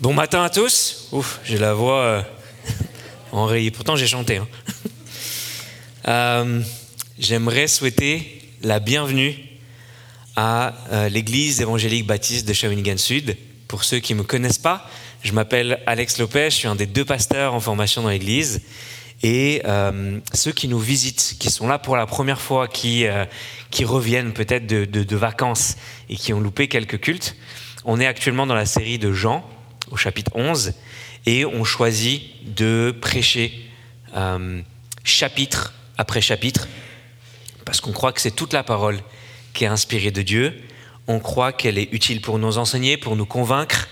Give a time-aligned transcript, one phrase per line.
[0.00, 1.08] Bon matin à tous.
[1.12, 2.22] Ouf, j'ai la voix euh,
[3.32, 3.70] enrayée.
[3.70, 4.36] Pourtant, j'ai chanté.
[4.38, 4.48] hein.
[6.08, 6.62] Euh,
[7.18, 9.36] J'aimerais souhaiter la bienvenue
[10.34, 13.36] à euh, l'église évangélique baptiste de Shawinigan Sud.
[13.68, 14.88] Pour ceux qui ne me connaissent pas,
[15.22, 18.62] je m'appelle Alex Lopez, je suis un des deux pasteurs en formation dans l'église.
[19.22, 23.04] Et euh, ceux qui nous visitent, qui sont là pour la première fois, qui,
[23.84, 25.76] reviennent peut-être de- de vacances
[26.08, 27.36] et qui ont loupé quelques cultes,
[27.84, 29.46] on est actuellement dans la série de Jean,
[29.90, 30.74] au chapitre 11,
[31.26, 33.68] et on choisit de prêcher
[34.16, 34.62] euh,
[35.04, 36.68] chapitre après chapitre,
[37.64, 38.98] parce qu'on croit que c'est toute la parole
[39.52, 40.60] qui est inspirée de Dieu.
[41.06, 43.88] On croit qu'elle est utile pour nous enseigner, pour nous convaincre,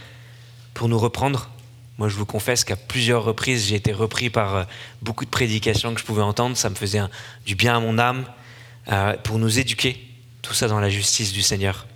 [0.74, 1.50] pour nous reprendre.
[1.98, 4.64] Moi, je vous confesse qu'à plusieurs reprises, j'ai été repris par euh,
[5.02, 6.56] beaucoup de prédications que je pouvais entendre.
[6.56, 7.00] Ça me faisait
[7.44, 8.24] du bien à mon âme,
[8.90, 10.04] euh, pour nous éduquer.
[10.42, 11.86] Tout ça dans la justice du Seigneur.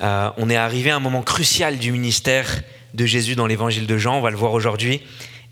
[0.00, 2.62] On est arrivé à un moment crucial du ministère
[2.94, 5.02] de Jésus dans l'évangile de Jean, on va le voir aujourd'hui,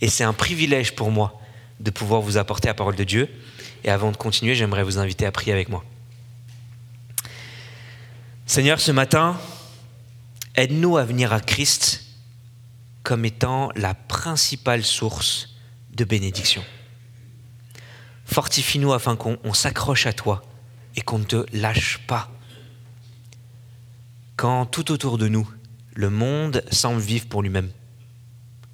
[0.00, 1.40] et c'est un privilège pour moi
[1.80, 3.28] de pouvoir vous apporter la parole de Dieu.
[3.84, 5.84] Et avant de continuer, j'aimerais vous inviter à prier avec moi.
[8.46, 9.38] Seigneur, ce matin,
[10.54, 12.04] aide-nous à venir à Christ
[13.02, 15.56] comme étant la principale source
[15.94, 16.64] de bénédiction.
[18.24, 20.42] Fortifie-nous afin qu'on on s'accroche à toi
[20.94, 22.30] et qu'on ne te lâche pas
[24.36, 25.48] quand tout autour de nous,
[25.94, 27.70] le monde semble vivre pour lui-même,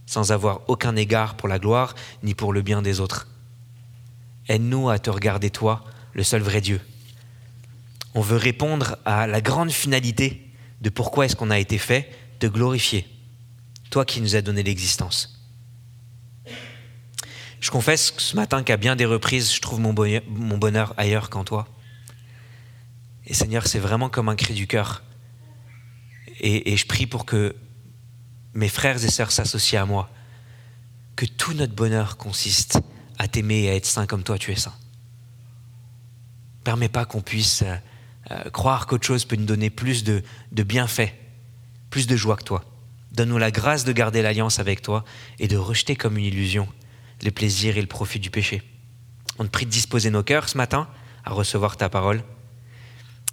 [0.06, 3.28] sans avoir aucun égard pour la gloire ni pour le bien des autres.
[4.48, 6.80] Aide-nous à te regarder toi, le seul vrai Dieu.
[8.14, 12.46] On veut répondre à la grande finalité de pourquoi est-ce qu'on a été fait, te
[12.46, 13.06] glorifier,
[13.90, 15.34] toi qui nous as donné l'existence.
[17.60, 21.66] Je confesse ce matin qu'à bien des reprises, je trouve mon bonheur, ailleurs qu'en toi.
[23.26, 25.02] Et Seigneur, c'est vraiment comme un cri du cœur.
[26.40, 27.54] Et, je prie pour que
[28.54, 30.10] mes frères et sœurs s'associent à moi,
[31.16, 32.80] que tout notre bonheur consiste
[33.18, 34.74] à t'aimer et à être saint comme toi tu es saint.
[36.64, 37.74] Permets pas qu'on puisse euh,
[38.30, 41.12] euh, croire qu'autre chose peut nous donner plus de, de bienfaits,
[41.90, 42.64] plus de joie que toi.
[43.12, 45.04] Donne-nous la grâce de garder l'alliance avec toi
[45.38, 46.68] et de rejeter comme une illusion
[47.22, 48.62] les plaisirs et le profit du péché.
[49.38, 50.88] On te prie de disposer nos cœurs ce matin
[51.24, 52.22] à recevoir ta parole.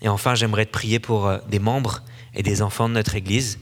[0.02, 2.04] Et enfin, j'aimerais te prier pour euh, des membres
[2.36, 3.60] et des enfants de notre Église.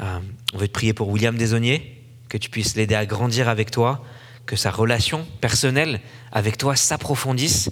[0.00, 0.18] Euh,
[0.52, 4.04] on veut te prier pour William Desauniers, que tu puisses l'aider à grandir avec toi,
[4.46, 6.00] que sa relation personnelle
[6.32, 7.70] avec toi s'approfondisse,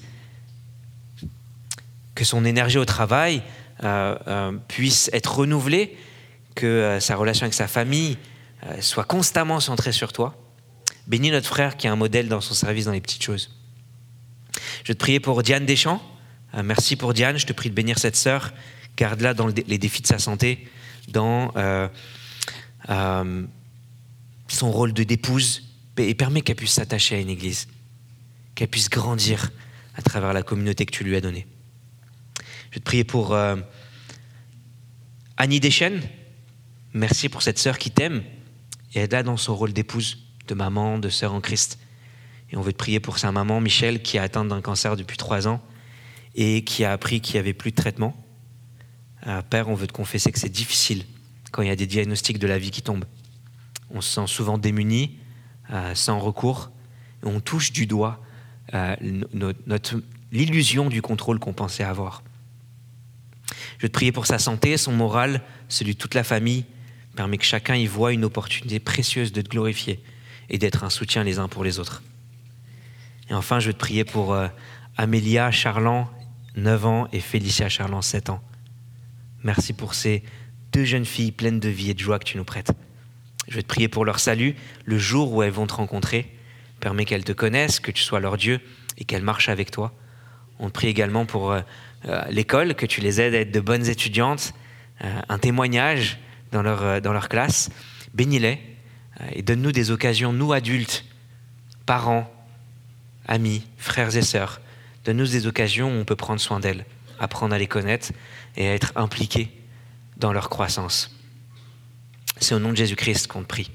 [2.14, 3.42] que son énergie au travail
[3.82, 5.96] euh, euh, puisse être renouvelée,
[6.54, 8.18] que sa relation avec sa famille
[8.80, 10.36] soit constamment centrée sur toi.
[11.06, 13.56] Bénis notre frère qui est un modèle dans son service dans les petites choses.
[14.84, 16.02] Je te prier pour Diane Deschamps.
[16.62, 17.38] Merci pour Diane.
[17.38, 18.52] Je te prie de bénir cette sœur.
[19.00, 20.68] Garde-la dans les défis de sa santé,
[21.08, 21.88] dans euh,
[22.90, 23.46] euh,
[24.46, 25.62] son rôle de d'épouse,
[25.96, 27.66] et permet qu'elle puisse s'attacher à une église,
[28.54, 29.52] qu'elle puisse grandir
[29.94, 31.46] à travers la communauté que tu lui as donnée.
[32.68, 33.56] Je vais te prier pour euh,
[35.38, 36.02] Annie Deschênes.
[36.92, 38.22] Merci pour cette sœur qui t'aime
[38.94, 41.78] et aide-la dans son rôle d'épouse, de maman, de sœur en Christ.
[42.50, 45.16] Et on veut te prier pour sa maman, Michel, qui est atteinte d'un cancer depuis
[45.16, 45.62] trois ans
[46.34, 48.14] et qui a appris qu'il n'y avait plus de traitement.
[49.26, 51.04] Euh, Père, on veut te confesser que c'est difficile
[51.50, 53.04] quand il y a des diagnostics de la vie qui tombent.
[53.90, 55.18] On se sent souvent démuni,
[55.70, 56.70] euh, sans recours,
[57.22, 58.20] et on touche du doigt
[58.74, 58.94] euh,
[60.32, 62.22] l'illusion du contrôle qu'on pensait avoir.
[63.78, 66.64] Je veux te prier pour sa santé, son moral, celui de toute la famille.
[67.16, 70.02] Permet que chacun y voit une opportunité précieuse de te glorifier
[70.48, 72.02] et d'être un soutien les uns pour les autres.
[73.28, 74.48] Et enfin, je veux te prier pour euh,
[74.96, 76.08] Amélia Charland,
[76.56, 78.42] 9 ans, et Félicia Charland, 7 ans.
[79.42, 80.22] Merci pour ces
[80.72, 82.72] deux jeunes filles pleines de vie et de joie que tu nous prêtes.
[83.48, 86.30] Je vais te prier pour leur salut le jour où elles vont te rencontrer.
[86.78, 88.60] Permets qu'elles te connaissent, que tu sois leur Dieu
[88.98, 89.92] et qu'elles marchent avec toi.
[90.58, 91.60] On te prie également pour euh,
[92.06, 94.52] euh, l'école, que tu les aides à être de bonnes étudiantes,
[95.02, 96.18] euh, un témoignage
[96.52, 97.70] dans leur, dans leur classe.
[98.14, 98.58] Bénis-les
[99.32, 101.04] et donne-nous des occasions, nous adultes,
[101.84, 102.32] parents,
[103.26, 104.60] amis, frères et sœurs,
[105.04, 106.86] donne-nous des occasions où on peut prendre soin d'elles,
[107.20, 108.12] apprendre à les connaître
[108.56, 109.50] et à être impliqués
[110.16, 111.16] dans leur croissance.
[112.38, 113.70] C'est au nom de Jésus-Christ qu'on te prie.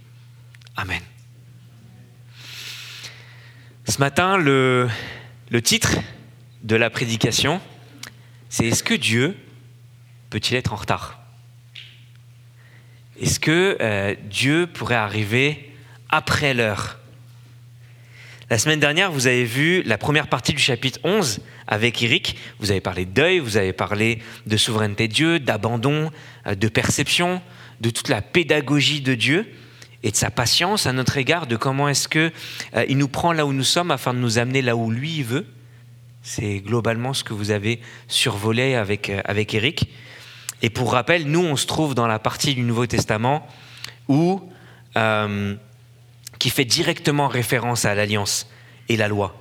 [0.76, 1.02] Amen.
[3.88, 4.90] Ce matin, le,
[5.52, 5.94] le titre
[6.64, 7.62] de la prédication,
[8.50, 9.38] c'est Est-ce que Dieu
[10.30, 11.20] peut-il être en retard?
[13.22, 15.72] Est-ce que euh, Dieu pourrait arriver
[16.10, 17.00] après l'heure?
[18.52, 22.38] La semaine dernière, vous avez vu la première partie du chapitre 11 avec Eric.
[22.60, 26.12] Vous avez parlé de deuil, vous avez parlé de souveraineté de Dieu, d'abandon,
[26.46, 27.42] euh, de perception,
[27.82, 29.52] de toute la pédagogie de Dieu
[30.04, 32.32] et de sa patience à notre égard, de comment est-ce que
[32.76, 35.24] euh, il nous prend là où nous sommes afin de nous amener là où lui
[35.24, 35.48] veut.
[36.22, 39.90] C'est globalement ce que vous avez survolé avec, euh, avec Eric.
[40.62, 43.48] Et pour rappel, nous, on se trouve dans la partie du Nouveau Testament
[44.08, 44.40] où
[46.40, 48.48] qui fait directement référence à l'alliance
[48.90, 49.36] et la loi.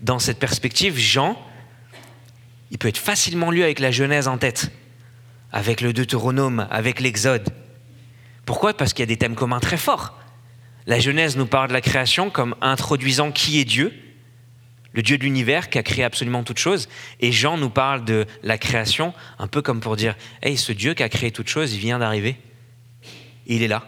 [0.00, 1.40] Dans cette perspective, Jean,
[2.70, 4.70] il peut être facilement lu avec la Genèse en tête,
[5.52, 7.48] avec le Deutéronome, avec l'Exode.
[8.44, 8.74] Pourquoi?
[8.74, 10.18] Parce qu'il y a des thèmes communs très forts.
[10.86, 13.92] La Genèse nous parle de la création comme introduisant qui est Dieu,
[14.92, 16.88] le Dieu de l'univers qui a créé absolument toutes choses.
[17.20, 20.94] Et Jean nous parle de la création un peu comme pour dire Hey, ce Dieu
[20.94, 22.36] qui a créé toutes choses, il vient d'arriver.
[23.46, 23.84] Il est là.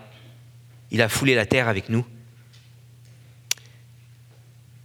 [0.95, 2.07] Il a foulé la terre avec nous.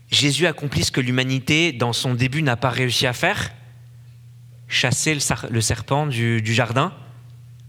[0.09, 3.51] Jésus accomplit ce que l'humanité, dans son début, n'a pas réussi à faire
[4.67, 5.15] chasser
[5.51, 6.95] le serpent du, jardin.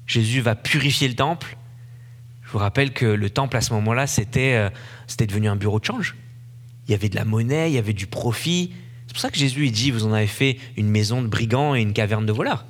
[0.07, 1.59] Jésus va purifier le temple.
[2.43, 4.71] Je vous rappelle que le temple, à ce moment-là, c'était euh,
[5.07, 6.17] c'était devenu un bureau de change.
[6.89, 8.73] Il y avait de la monnaie, il y avait du profit.
[9.07, 11.75] C'est pour ça que Jésus il dit, vous en avez fait une maison de brigands
[11.75, 12.65] et une caverne de voleurs.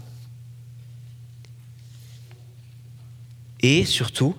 [3.61, 4.35] Et surtout,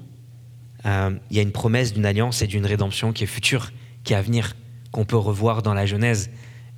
[0.85, 3.71] euh, il y a une promesse d'une alliance et d'une rédemption qui est future,
[4.03, 4.55] qui est à venir,
[4.91, 6.29] qu'on peut revoir dans la Genèse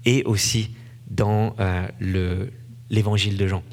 [0.06, 0.72] et aussi
[1.10, 2.48] dans euh,
[2.90, 3.64] l'évangile de Jean.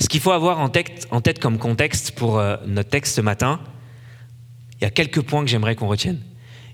[0.00, 3.60] Ce qu'il faut avoir en tête, comme contexte pour euh, notre texte ce matin,
[4.80, 6.20] il y a quelques points que j'aimerais qu'on retienne.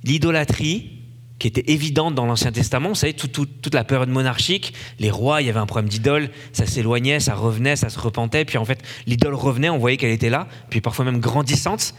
[0.04, 0.92] L'idolâtrie,
[1.38, 5.46] qui était évidente dans l'Ancien Testament, vous savez, toute la période monarchique, les rois, il
[5.46, 8.82] y avait un problème d'idole, ça s'éloignait, ça revenait, ça se repentait, puis en fait,
[9.06, 11.94] l'idole revenait, on voyait qu'elle était là, puis parfois même grandissante,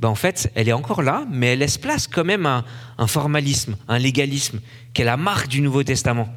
[0.00, 2.64] ben, en fait, elle est encore là, mais elle laisse place quand même à
[2.96, 4.60] un formalisme, un légalisme,
[4.94, 6.32] qui est la marque du Nouveau Testament.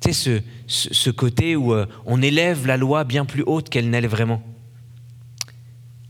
[0.00, 4.06] Tu sais, ce, côté où euh, on élève la loi bien plus haute qu'elle n'est
[4.06, 4.42] vraiment.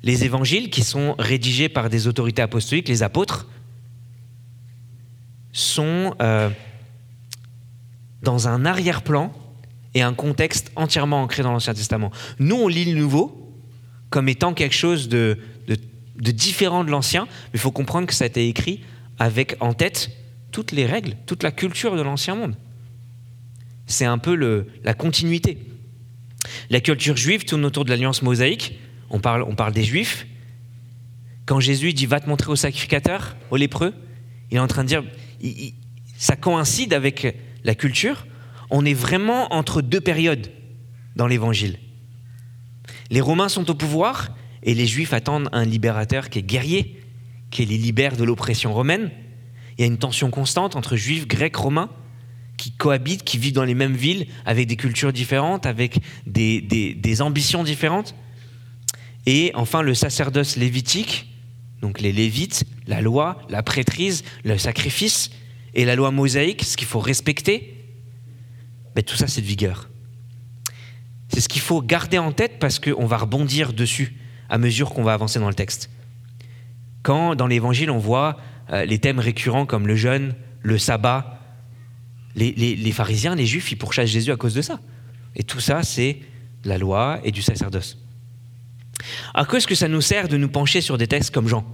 [0.03, 3.47] Les évangiles, qui sont rédigés par des autorités apostoliques, les apôtres,
[5.53, 6.51] sont euh,
[8.23, 9.33] dans un arrière-plan
[9.95, 12.11] et un contexte entièrement ancré dans l'Ancien Testament.
[12.41, 13.39] Nous, on lit le Nouveau
[14.11, 15.39] comme étant quelque chose de
[16.23, 18.81] de différent de l'ancien, mais il faut comprendre que ça a été écrit
[19.19, 20.11] avec en tête
[20.53, 22.55] toutes les règles, toute la culture de l'ancien monde.
[23.87, 25.59] C'est un peu la continuité.
[26.71, 28.79] La culture juive tourne autour de l'alliance mosaïque.
[29.11, 30.27] On parle, on parle des juifs.
[31.45, 33.93] Quand Jésus dit va te montrer au sacrificateur, au lépreux,
[34.51, 35.03] il est en train de dire
[36.17, 38.27] ça coïncide avec la culture.
[38.71, 40.53] On est vraiment entre deux périodes
[41.17, 41.79] dans l'évangile.
[43.11, 44.31] Les Romains sont au pouvoir
[44.63, 47.01] et les Juifs attendent un libérateur qui est guerrier,
[47.51, 49.11] qui les libère de l'oppression romaine.
[49.77, 51.91] Il y a une tension constante entre Juifs, Grecs, Romains,
[52.57, 57.65] qui cohabitent, qui vivent dans les mêmes villes, avec des cultures différentes, avec des, ambitions
[57.65, 58.15] différentes.
[59.27, 61.29] Et enfin, le sacerdoce lévitique,
[61.81, 65.31] donc les Lévites, la loi, la prêtrise, le sacrifice,
[65.75, 67.79] et la loi mosaïque, ce qu'il faut respecter,
[69.07, 69.89] tout ça, c'est de vigueur.
[71.29, 74.15] C'est ce qu'il faut garder en tête parce qu'on va rebondir dessus
[74.53, 75.89] à mesure qu'on va avancer dans le texte.
[77.03, 78.39] Quand dans l'évangile on voit
[78.71, 81.41] euh, les thèmes récurrents comme le jeûne, le sabbat,
[82.37, 84.79] les, pharisiens, les juifs, ils pourchassent Jésus à cause de ça.
[85.37, 86.19] Et tout ça, c'est
[86.65, 87.99] la loi et du sacerdoce.
[89.33, 91.65] À quoi est-ce que ça nous sert de nous pencher sur des textes comme Jean?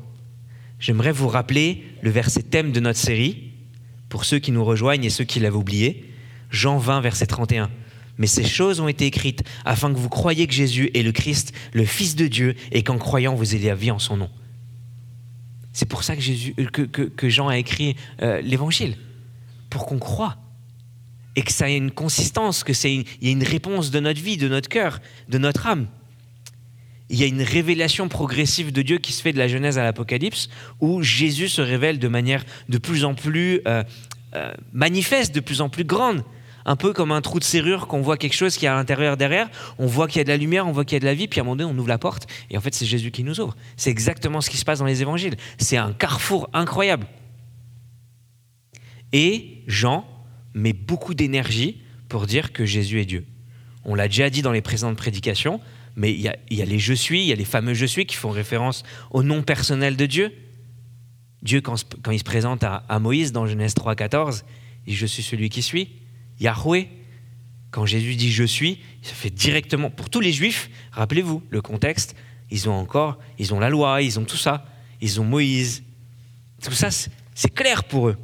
[0.78, 3.50] J'aimerais vous rappeler le verset thème de notre série,
[4.08, 6.12] pour ceux qui nous rejoignent et ceux qui l'avaient oublié,
[6.50, 7.70] Jean 20, verset 31
[8.18, 11.52] mais ces choses ont été écrites afin que vous croyiez que Jésus est le Christ,
[11.72, 14.30] le Fils de Dieu, et qu'en croyant, vous ayez la vie en son nom.
[15.72, 16.22] C'est pour ça que,
[16.60, 18.96] euh, Jean a écrit euh, l'Évangile,
[19.70, 20.36] pour qu'on croie,
[21.36, 24.36] et que ça ait une consistance, que c'est y ait une réponse de notre vie,
[24.36, 25.86] de notre cœur, de notre âme.
[27.10, 29.84] Il y a une révélation progressive de Dieu qui se fait de la Genèse à
[29.84, 30.48] l'Apocalypse,
[30.80, 33.84] où Jésus se révèle de manière de plus en plus euh,
[34.72, 36.22] manifeste, de plus en plus grande
[36.68, 39.16] un peu comme un trou de serrure qu'on voit quelque chose qui est à l'intérieur
[39.16, 39.48] derrière,
[39.78, 41.14] on voit qu'il y a de la lumière, on voit qu'il y a de la
[41.14, 43.10] vie, puis à un moment donné, on ouvre la porte, et en fait, c'est Jésus
[43.10, 43.56] qui nous ouvre.
[43.78, 45.36] C'est exactement ce qui se passe dans les évangiles.
[45.56, 47.06] C'est un carrefour incroyable.
[49.14, 50.04] Et Jean
[50.52, 53.24] met beaucoup d'énergie pour dire que Jésus est Dieu.
[53.86, 55.62] On l'a déjà dit dans les présentes prédications,
[55.96, 58.16] mais il y, a, les je suis, il y a les fameux je suis qui
[58.16, 60.34] font référence au nom personnel de Dieu.
[61.40, 61.76] Dieu, quand,
[62.12, 64.42] il se présente à, Moïse dans Genèse 3,14,
[64.86, 65.97] il dit Je suis celui qui suis.
[66.40, 66.88] Yahweh,
[67.70, 72.14] quand Jésus dit je suis, ça fait directement pour tous les juifs, rappelez-vous le contexte,
[72.50, 74.66] ils ont encore, ils ont la loi, ils ont tout ça,
[75.00, 75.82] ils ont Moïse,
[76.62, 78.16] Tout ça, c'est clair pour eux.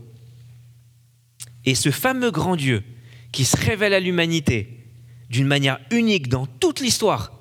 [1.64, 2.82] Et ce fameux grand Dieu
[3.32, 4.86] qui se révèle à l'humanité
[5.28, 7.32] d'une manière unique dans toute l'histoire,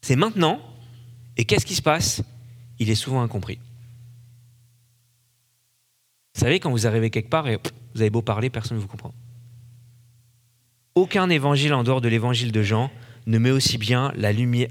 [0.00, 0.60] c'est maintenant.
[1.36, 2.22] Et qu'est-ce qui se passe?
[2.78, 3.58] Il est souvent incompris.
[6.34, 7.58] Vous savez, quand vous arrivez quelque part et
[7.94, 9.14] vous avez beau parler, personne ne vous comprend.
[10.94, 12.90] Aucun évangile en dehors de l'évangile de Jean
[13.26, 14.12] ne met aussi bien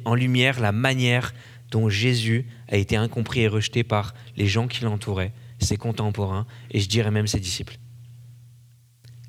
[0.06, 1.34] en lumière la manière
[1.72, 6.80] dont Jésus a été incompris et rejeté par les gens qui l'entouraient, ses contemporains et
[6.80, 7.78] je dirais même ses disciples.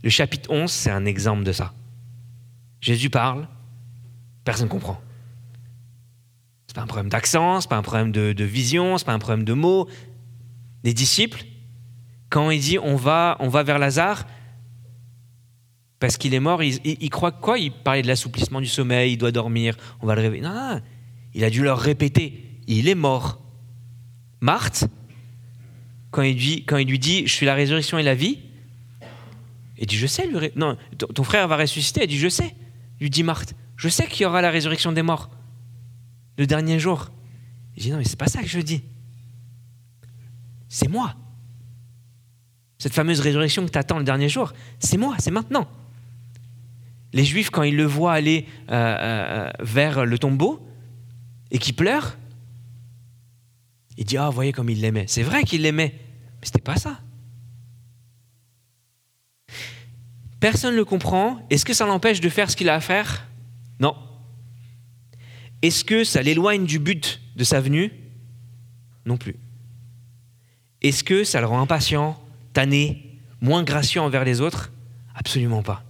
[0.02, 1.72] Le chapitre 11, c'est un exemple de ça.
[2.80, 3.46] Jésus parle,
[4.44, 5.00] personne ne comprend.
[6.66, 9.04] Ce n'est pas un problème d'accent, ce n'est pas un problème de, de vision, ce
[9.04, 9.88] n'est pas un problème de mots.
[10.82, 11.44] Les disciples,
[12.32, 14.24] quand il dit on va, on va vers Lazare,
[16.00, 17.58] parce qu'il est mort, il, croit quoi?
[17.58, 20.42] Il parlait de l'assouplissement du sommeil, il doit dormir, on va le réveiller.
[20.42, 20.80] Non, non,
[21.34, 23.38] il a dû leur répéter, il est mort.
[24.40, 24.86] Marthe,
[26.10, 28.38] quand il, lui, quand il lui dit je suis la résurrection et la vie,
[29.76, 30.78] il dit je sais, lui, non,
[31.14, 32.54] ton frère va ressusciter, elle dit je sais.
[32.98, 35.28] Lui dit Marthe, je sais qu'il y aura la résurrection des morts
[36.38, 37.10] le dernier jour.
[37.76, 38.82] Il dit non mais c'est pas ça que je dis.
[40.70, 41.14] C'est moi.
[42.82, 45.68] Cette fameuse résurrection que tu le dernier jour, c'est moi, c'est maintenant.
[47.12, 50.66] Les Juifs, quand ils le voient aller euh, euh, vers le tombeau
[51.52, 52.18] et qui pleure,
[53.96, 55.04] ils disent Ah, voyez comme il l'aimait.
[55.06, 55.94] C'est vrai qu'il l'aimait,
[56.40, 56.98] mais ce n'était pas ça.
[60.40, 61.38] Personne ne le comprend.
[61.50, 63.28] Est-ce que ça l'empêche de faire ce qu'il a à faire?
[63.78, 63.94] Non.
[65.62, 67.92] Est-ce que ça l'éloigne du but de sa venue?
[69.06, 69.36] Non plus.
[70.80, 72.20] Est-ce que ça le rend impatient,
[72.52, 74.72] tanné, moins gracieux envers les autres?
[75.14, 75.84] Absolument pas.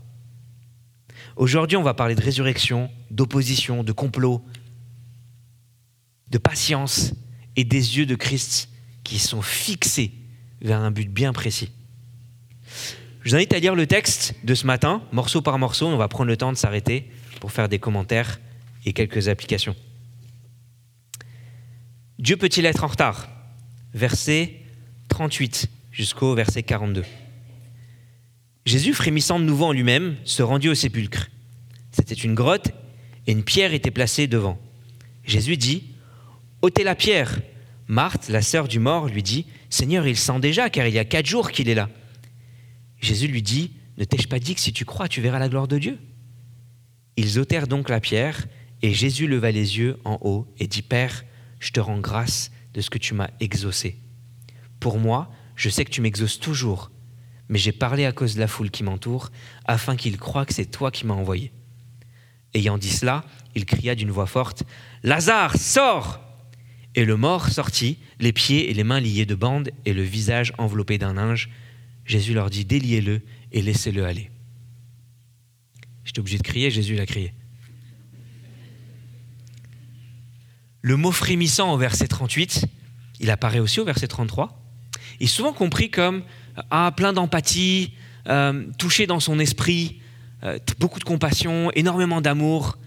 [1.36, 4.44] Aujourd'hui, on va parler de résurrection, d'opposition, de complot,
[6.30, 7.12] de patience
[7.56, 8.68] et des yeux de Christ
[9.04, 10.12] qui sont fixés
[10.60, 11.70] vers un but bien précis.
[13.22, 15.86] Je vous invite à lire le texte de ce matin, morceau par morceau.
[15.86, 18.40] On va prendre le temps de s'arrêter pour faire des commentaires
[18.84, 19.76] et quelques applications.
[22.18, 23.28] Dieu peut-il être en retard?
[23.94, 24.60] Verset
[25.08, 27.04] 38 jusqu'au verset 42.
[28.64, 31.28] Jésus, frémissant de nouveau en lui-même, se rendit au sépulcre.
[31.92, 32.70] C'était une grotte
[33.26, 34.58] et une pierre était placée devant.
[35.24, 35.84] Jésus dit
[36.62, 37.40] ôtez la pierre.
[37.88, 41.04] Marthe, la sœur du mort, lui dit Seigneur, il sent déjà, car il y a
[41.04, 41.90] quatre jours qu'il est là.
[43.00, 45.68] Jésus lui dit Ne t'ai-je pas dit que si tu crois, tu verras la gloire
[45.68, 45.98] de Dieu?
[47.16, 48.46] Ils ôtèrent donc la pierre,
[48.80, 51.24] et Jésus leva les yeux en haut et dit Père,
[51.58, 53.98] je te rends grâce de ce que tu m'as exaucé.
[54.80, 56.90] Pour moi, je sais que tu m'exauces toujours,
[57.48, 59.30] mais j'ai parlé à cause de la foule qui m'entoure,
[59.64, 61.52] afin qu'ils croient que c'est toi qui m'as envoyé.
[62.54, 64.62] Ayant dit cela, il cria d'une voix forte,
[65.02, 66.20] Lazare, sors
[66.94, 70.52] Et le mort sortit, les pieds et les mains liés de bandes et le visage
[70.58, 71.50] enveloppé d'un linge.
[72.04, 74.30] Jésus leur dit, déliez-le et laissez-le aller.
[76.04, 77.32] J'étais obligé de crier, Jésus l'a crié.
[80.80, 82.66] Le mot frémissant au verset 38,
[83.20, 84.61] il apparaît aussi au verset 33,
[85.20, 86.22] est souvent compris comme
[86.70, 87.92] ah, plein d'empathie,
[88.28, 90.00] euh, touché dans son esprit,
[90.44, 92.78] euh, beaucoup de compassion, énormément d'amour.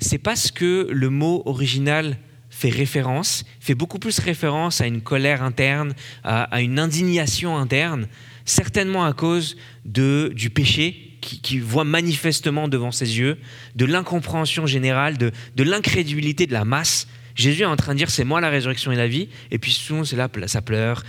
[0.00, 2.18] C'est parce que le mot original
[2.50, 5.94] fait référence, fait beaucoup plus référence à une colère interne,
[6.24, 8.08] à, une indignation interne,
[8.44, 13.38] certainement à cause de, du péché qui, voit manifestement devant ses yeux,
[13.74, 17.06] de l'incompréhension générale, de, de l'incrédulité de la masse.
[17.38, 19.70] Jésus est en train de dire c'est moi la résurrection et la vie, et puis
[19.70, 21.04] souvent c'est là, ça pleure.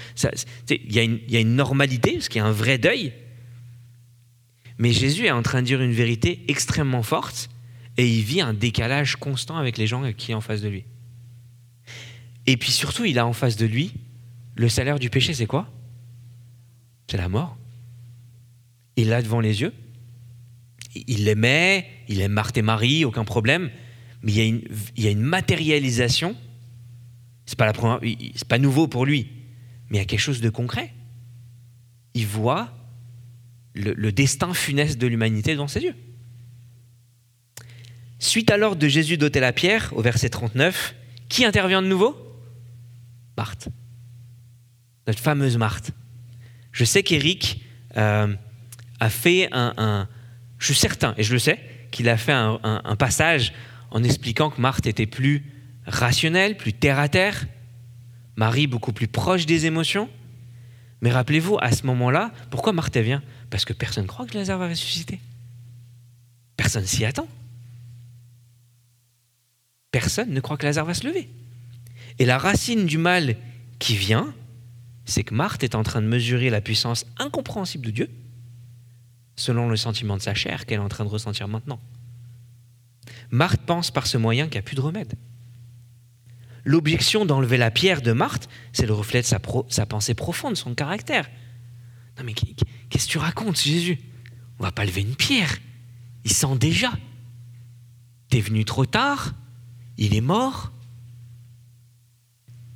[0.70, 3.14] Il y, a une normalité, parce qu'il y a un vrai deuil,
[4.78, 7.50] mais Jésus est en train de dire une vérité extrêmement forte
[7.98, 10.86] et il vit un décalage constant avec les gens qui sont en face de lui.
[12.46, 13.94] Et puis surtout, il a en face de lui
[14.56, 15.68] le salaire du péché, c'est quoi?
[17.10, 17.58] C'est la mort.
[18.98, 19.74] Il l'a devant les yeux.
[21.08, 23.72] Il l'aimait, il aime Marthe et Marie, aucun problème.
[24.22, 26.36] Mais il y a une, matérialisation.
[27.46, 28.00] C'est pas la
[28.36, 29.32] c'est pas nouveau pour lui,
[29.90, 30.94] mais il y a quelque chose de concret.
[32.14, 32.74] Il voit
[33.74, 35.96] le, destin funeste de l'humanité devant ses yeux.
[38.20, 40.96] Suite à l'ordre de Jésus d'ôter la pierre, au verset 39,
[41.30, 42.18] qui intervient de nouveau?
[43.38, 43.70] Marthe.
[45.08, 45.92] Notre fameuse Marthe.
[46.74, 47.64] Je sais qu'Éric
[47.96, 48.36] euh,
[49.00, 50.08] a fait un,
[50.58, 51.60] Je suis certain, et je le sais,
[51.92, 53.54] qu'il a fait un, passage
[53.92, 55.46] en expliquant que Marthe était plus
[55.86, 57.46] rationnelle, plus terre à terre,
[58.36, 60.10] Marie beaucoup plus proche des émotions.
[61.02, 63.22] Mais rappelez-vous, à ce moment-là, pourquoi Marthe vient?
[63.50, 65.20] Parce que personne ne croit que Lazare va ressusciter.
[66.56, 67.28] Personne s'y attend.
[69.92, 71.30] Personne ne croit que Lazare va se lever.
[72.18, 73.36] Et la racine du mal
[73.80, 74.34] qui vient,
[75.06, 78.10] c'est que Marthe est en train de mesurer la puissance incompréhensible de Dieu
[79.36, 81.80] selon le sentiment de sa chair qu'elle est en train de ressentir maintenant.
[83.32, 85.14] Marthe pense par ce moyen qu'il n'y a plus de remède.
[86.66, 91.30] L'objection d'enlever la pierre de Marthe, c'est le reflet de sa, pensée profonde, son caractère.
[92.18, 94.00] Non mais qu'est-ce que tu racontes, Jésus?
[94.60, 95.58] On va pas lever une pierre.
[96.26, 96.92] Il sent déjà.
[98.30, 99.34] T'es venu trop tard,
[99.98, 100.72] il est mort.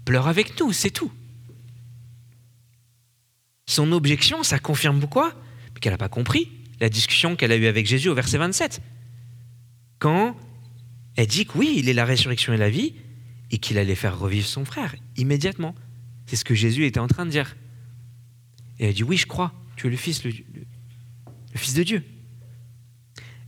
[0.05, 1.11] Pleure avec nous, c'est tout.
[3.65, 5.33] Son objection, ça confirme pourquoi?
[5.79, 6.49] Qu'elle n'a pas compris
[6.79, 8.81] la discussion qu'elle a eue avec Jésus au verset 27.
[10.03, 10.36] Quand
[11.15, 12.93] elle dit que oui, il est la résurrection et la vie,
[13.51, 15.74] et qu'il allait faire revivre son frère immédiatement.
[16.25, 17.55] C'est ce que Jésus était en train de dire.
[18.79, 20.33] Et elle dit oui, je crois, tu es le Fils, le,
[21.55, 22.03] Fils de Dieu.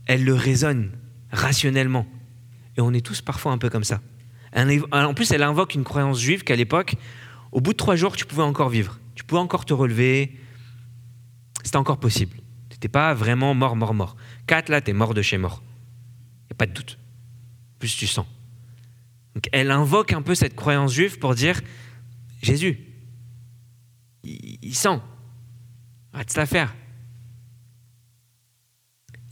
[0.06, 0.92] Elle le raisonne
[1.30, 2.06] rationnellement.
[2.78, 4.00] Et on est tous parfois un peu comme ça.
[4.54, 6.94] En plus, elle invoque une croyance juive qu'à l'époque,
[7.52, 8.98] au bout de trois jours, tu pouvais encore vivre.
[9.14, 10.34] Tu pouvais encore te relever.
[11.62, 12.38] C'était encore possible.
[12.70, 14.16] Tu n'étais pas vraiment mort, mort, mort.
[14.46, 15.62] Quatre, là, tu es mort de chez mort.
[16.46, 16.98] Il n'y a pas de doute.
[17.78, 18.26] Plus tu sens.
[19.34, 21.60] Donc, elle invoque un peu cette croyance juive pour dire
[22.42, 22.80] Jésus,
[24.22, 25.00] il, sent.
[26.12, 26.74] Arrête cette affaire.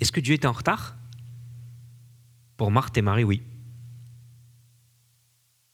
[0.01, 0.97] Est-ce que Dieu était en retard?
[2.57, 3.43] Pour Marthe et Marie, oui.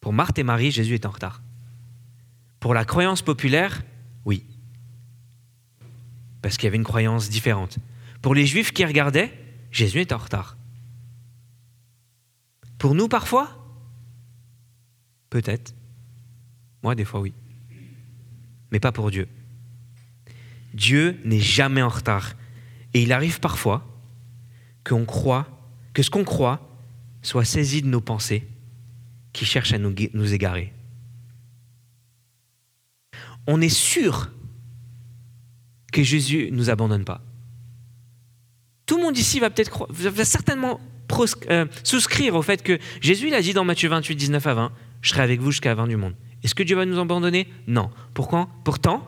[0.01, 1.43] Pour Marthe et Marie, Jésus est en retard.
[2.59, 3.83] Pour la croyance populaire,
[4.25, 4.47] oui.
[6.43, 7.79] Parce qu'il y avait une croyance différente.
[8.23, 9.37] Pour les juifs qui regardaient,
[9.71, 10.57] Jésus est en retard.
[12.81, 13.63] Pour nous, parfois?
[15.29, 15.75] Peut-être.
[16.83, 17.35] Moi, des fois, oui.
[18.73, 19.29] Mais pas pour Dieu.
[20.73, 22.33] Dieu n'est jamais en retard.
[22.95, 23.87] Et il arrive parfois
[24.83, 26.75] que ce qu'on croit
[27.21, 28.49] soit saisi de nos pensées
[29.35, 30.73] qui cherchent à nous, nous égarer.
[33.47, 34.31] On est sûr
[35.93, 37.21] que Jésus ne nous abandonne pas.
[38.87, 40.81] Tout le monde ici va peut-être va certainement
[41.51, 44.73] euh, souscrire au fait que Jésus il a dit dans Matthieu 28, 19 à 20,
[45.03, 46.15] je serai avec vous jusqu'à la fin du monde.
[46.43, 47.49] Est-ce que Dieu va nous abandonner?
[47.67, 47.91] Non.
[48.15, 48.49] Pourquoi?
[48.65, 49.07] Pourtant,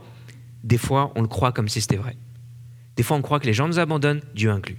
[0.64, 2.16] des fois, on le croit comme si c'était vrai.
[2.96, 4.79] Des fois, on croit que les gens nous abandonnent, Dieu inclus.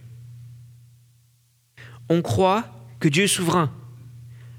[2.09, 2.65] On croit
[2.99, 3.71] que Dieu est souverain.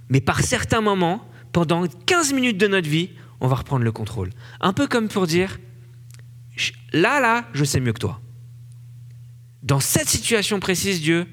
[0.09, 3.11] Mais par certains moments, pendant 15 minutes de notre vie,
[3.41, 4.31] on va reprendre le contrôle.
[4.61, 5.59] Un peu comme pour dire,
[6.93, 8.21] là, là, je sais mieux que toi.
[9.63, 11.27] Dans cette situation précise, Dieu,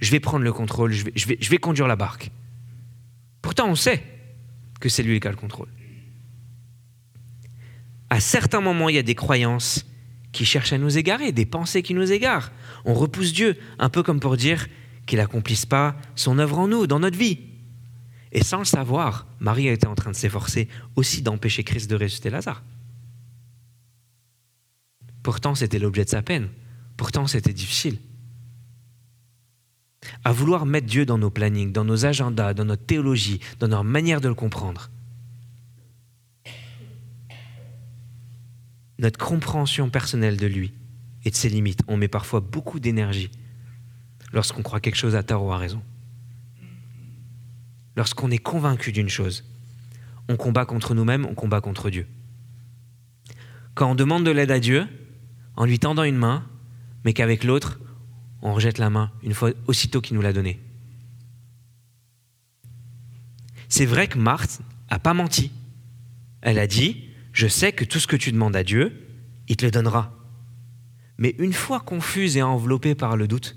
[0.00, 2.30] je vais prendre le contrôle, je vais, conduire la barque.
[3.42, 4.02] Pourtant, on sait
[4.80, 5.68] que c'est lui qui a le contrôle.
[8.10, 9.86] À certains moments, il y a des croyances
[10.32, 12.52] qui cherchent à nous égarer, des pensées qui nous égarent.
[12.84, 14.68] On repousse Dieu, un peu comme pour dire
[15.06, 17.40] qu'il n'accomplisse pas son œuvre en nous, dans notre vie.
[18.32, 21.96] Et sans le savoir, Marie a été en train de s'efforcer aussi d'empêcher Christ de
[21.96, 22.62] ressusciter Lazare.
[25.22, 26.48] Pourtant, c'était l'objet de sa peine.
[26.96, 27.98] Pourtant, c'était difficile.
[30.24, 33.84] À vouloir mettre Dieu dans nos plannings, dans nos agendas, dans notre théologie, dans notre
[33.84, 34.90] manière de le comprendre.
[38.98, 40.72] Notre compréhension personnelle de lui
[41.24, 43.30] et de ses limites, on met parfois beaucoup d'énergie
[44.32, 45.82] lorsqu'on croit quelque chose à tort ou à raison.
[47.96, 49.44] Lorsqu'on est convaincu d'une chose,
[50.28, 52.06] on combat contre nous-mêmes, on combat contre Dieu.
[53.74, 54.86] Quand on demande de l'aide à Dieu,
[55.56, 56.44] en lui tendant une main,
[57.04, 57.78] mais qu'avec l'autre,
[58.42, 60.60] on rejette la main une fois aussitôt qu'il nous l'a donnée.
[63.68, 65.50] C'est vrai que Marthe n'a pas menti.
[66.40, 69.08] Elle a dit, je sais que tout ce que tu demandes à Dieu,
[69.48, 70.14] il te le donnera.
[71.18, 73.56] Mais une fois confuse et enveloppée par le doute,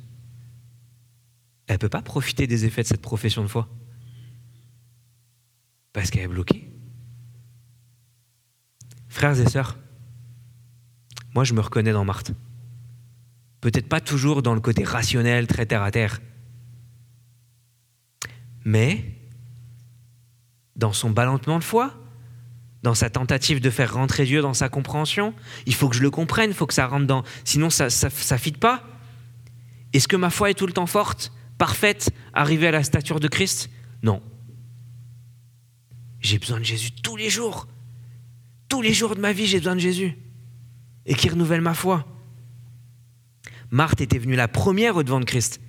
[1.67, 3.69] elle ne peut pas profiter des effets de cette profession de foi.
[5.93, 6.69] Parce qu'elle est bloquée.
[9.07, 9.77] Frères et sœurs,
[11.35, 12.31] moi je me reconnais dans Marthe.
[13.61, 16.21] Peut-être pas toujours dans le côté rationnel, très terre à terre.
[18.63, 19.05] Mais
[20.75, 21.93] dans son ballonnement de foi,
[22.83, 25.33] dans sa tentative de faire rentrer Dieu dans sa compréhension,
[25.65, 27.23] il faut que je le comprenne, il faut que ça rentre dans...
[27.43, 28.83] Sinon, ça ne fit pas.
[29.91, 33.27] Est-ce que ma foi est tout le temps forte, parfaite, arrivée à la stature de
[33.27, 33.69] Christ?
[34.03, 34.21] Non.
[36.21, 37.67] J'ai besoin de Jésus tous les jours.
[38.69, 40.17] Tous les jours de ma vie, j'ai besoin de Jésus.
[41.05, 42.05] Et qui renouvelle ma foi.
[43.71, 45.61] Marthe était venue la première au devant de Christ.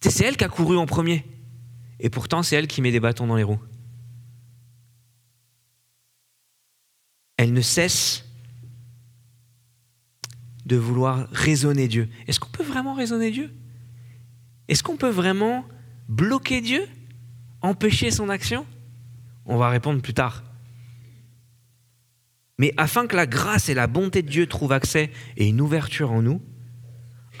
[0.00, 1.24] C'est elle qui a couru en premier.
[1.98, 3.60] Et pourtant, c'est elle qui met des bâtons dans les roues.
[7.36, 8.24] Elle ne cesse
[10.66, 12.08] de vouloir raisonner Dieu.
[12.26, 13.52] Est-ce qu'on peut vraiment raisonner Dieu?
[14.68, 15.64] Est-ce qu'on peut vraiment
[16.08, 16.86] bloquer Dieu?
[17.60, 18.66] Empêcher son action?
[19.46, 20.42] On va répondre plus tard.
[22.58, 26.12] Mais afin que la grâce et la bonté de Dieu trouvent accès et une ouverture
[26.12, 26.40] en nous,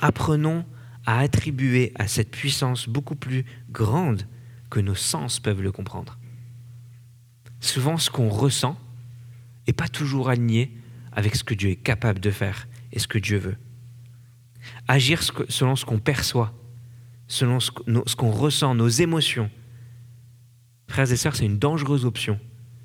[0.00, 0.64] apprenons
[1.06, 4.26] à attribuer à cette puissance beaucoup plus grande
[4.70, 6.18] que nos sens peuvent le comprendre.
[7.60, 8.78] Souvent, ce qu'on ressent
[9.66, 10.76] n'est pas toujours aligné
[11.12, 13.56] avec ce que Dieu est capable de faire et ce que Dieu veut.
[14.88, 16.52] Agir selon ce qu'on perçoit,
[17.28, 19.50] selon ce qu'on ressent, nos émotions.
[20.88, 22.40] Frères et sœurs, c'est une dangereuse option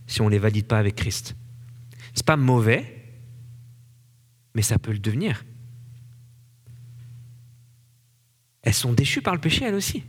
[0.07, 1.35] si on ne les valide pas avec Christ.
[2.13, 2.99] Ce n'est pas mauvais,
[4.55, 5.45] mais ça peut le devenir.
[8.61, 10.03] Elles sont déchues par le péché, elles aussi.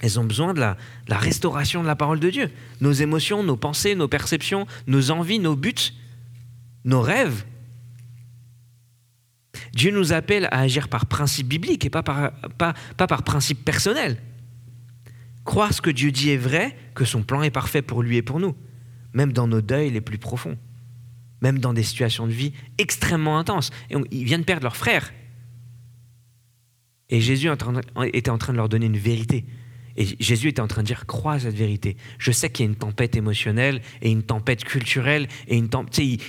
[0.00, 0.76] Elles ont besoin de la,
[1.10, 2.50] restauration de la parole de Dieu.
[2.80, 5.92] Nos émotions, nos pensées, nos perceptions, nos envies, nos buts,
[6.84, 7.44] nos rêves.
[9.72, 14.22] Dieu nous appelle à agir par principe biblique et pas par principe personnel.
[15.44, 18.22] Croire ce que Dieu dit est vrai, que son plan est parfait pour lui et
[18.22, 18.54] pour nous,
[19.14, 20.58] même dans nos deuils les plus profonds,
[21.40, 23.70] même dans des situations de vie extrêmement intenses.
[23.90, 25.12] Ils viennent perdre leur frère.
[27.08, 27.48] Et Jésus
[28.12, 29.44] était en train de leur donner une vérité.
[29.96, 31.96] Et Jésus était en train de dire, crois cette vérité.
[32.18, 36.20] Je sais qu'il y a une tempête émotionnelle et une tempête culturelle et une tempête.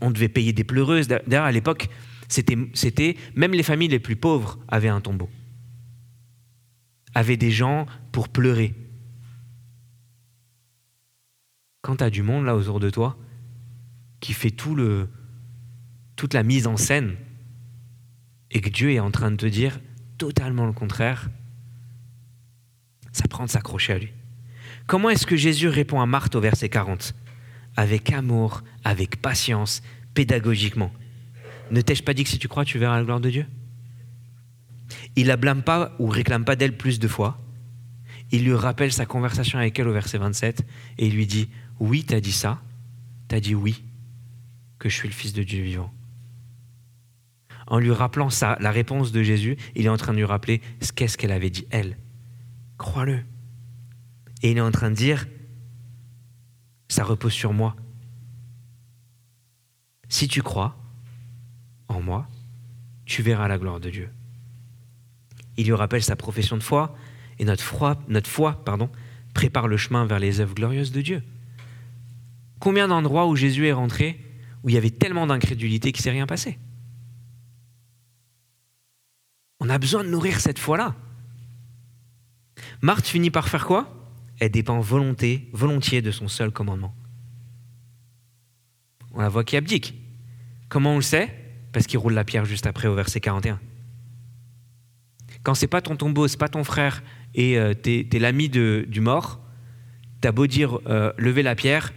[0.00, 1.08] On devait payer des pleureuses.
[1.08, 1.88] D'ailleurs, à l'époque,
[2.28, 5.28] c'était, même les familles les plus pauvres avaient un tombeau,
[7.14, 8.74] avaient des gens pour pleurer.
[11.82, 13.18] Quand tu as du monde là autour de toi
[14.20, 15.08] qui fait tout le,
[16.16, 17.16] toute la mise en scène
[18.50, 19.80] et que Dieu est en train de te dire
[20.16, 21.30] totalement le contraire,
[23.12, 24.12] ça prend de s'accrocher à lui.
[24.86, 27.14] Comment est-ce que Jésus répond à Marthe au verset 40
[27.76, 29.82] Avec amour, avec patience,
[30.14, 30.92] pédagogiquement.
[31.70, 33.46] Ne t'ai-je pas dit que si tu crois, tu verras la gloire de Dieu?
[35.16, 37.38] Il la blâme pas ou réclame pas d'elle plus de fois.
[38.30, 40.64] Il lui rappelle sa conversation avec elle au verset 27
[40.98, 41.48] et il lui dit
[41.80, 42.62] Oui, t'as dit ça,
[43.28, 43.82] t'as dit oui,
[44.78, 45.92] que je suis le Fils de Dieu vivant.
[47.66, 50.62] En lui rappelant ça, la réponse de Jésus, il est en train de lui rappeler
[50.80, 51.98] ce qu'est-ce qu'elle avait dit elle.
[52.78, 53.22] Crois-le.
[54.42, 55.26] Et il est en train de dire
[56.88, 57.76] Ça repose sur moi.
[60.08, 60.76] Si tu crois,
[61.88, 62.26] en moi,
[63.04, 64.08] tu verras la gloire de Dieu.
[65.58, 66.96] Il lui rappelle sa profession de foi
[67.38, 68.88] et notre foi, notre foi pardon,
[69.34, 71.22] prépare le chemin vers les œuvres glorieuses de Dieu.
[72.60, 74.20] Combien d'endroits où Jésus est rentré
[74.68, 76.58] où il y avait tellement d'incrédulité qu'il ne s'est rien passé
[79.60, 80.94] On a besoin de nourrir cette foi-là.
[82.82, 83.88] Marthe finit par faire quoi?
[84.40, 86.94] Elle dépend volonté, volontiers de son seul commandement.
[89.14, 89.94] On la voit qui abdique.
[90.68, 91.34] Comment on le sait?
[91.72, 93.58] Parce qu'il roule la pierre juste après au verset 41.
[95.44, 97.02] Quand c'est pas ton tombeau, c'est pas ton frère
[97.34, 99.40] et euh, tu es, l'ami du mort,
[100.20, 101.94] tu as beau dire euh, lever la pierre,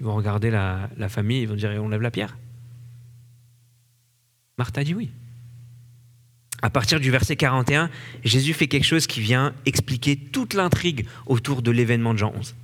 [0.00, 2.38] ils vont regarder la, famille, ils vont dire on lève la pierre?
[4.56, 5.10] Marthe a dit oui.
[6.62, 7.90] À partir du verset 41,
[8.24, 12.54] Jésus fait quelque chose qui vient expliquer toute l'intrigue autour de l'événement de Jean 11.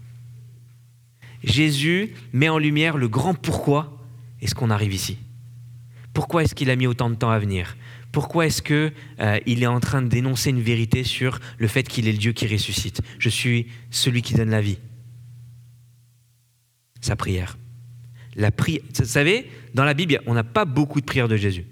[1.44, 3.98] Jésus met en lumière le grand pourquoi
[4.40, 5.18] est-ce qu'on arrive ici?
[6.12, 7.76] Pourquoi est-ce qu'il a mis autant de temps à venir?
[8.12, 12.08] Pourquoi est-ce qu'il euh, est en train de dénoncer une vérité sur le fait qu'il
[12.08, 13.02] est le Dieu qui ressuscite?
[13.18, 14.78] Je suis celui qui donne la vie.
[17.06, 17.56] Sa prière.
[18.34, 18.50] La.
[18.50, 21.64] Vous savez, dans la Bible, on n'a pas beaucoup de prières de Jésus.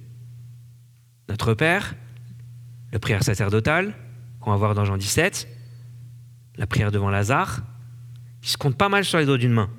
[1.29, 1.97] Notre Père,
[2.93, 3.97] la prière sacerdotale,
[4.39, 5.49] qu'on va voir dans Jean 17,
[6.57, 7.65] la prière devant Lazare,
[8.45, 9.71] il se compte pas mal sur les doigts d'une main.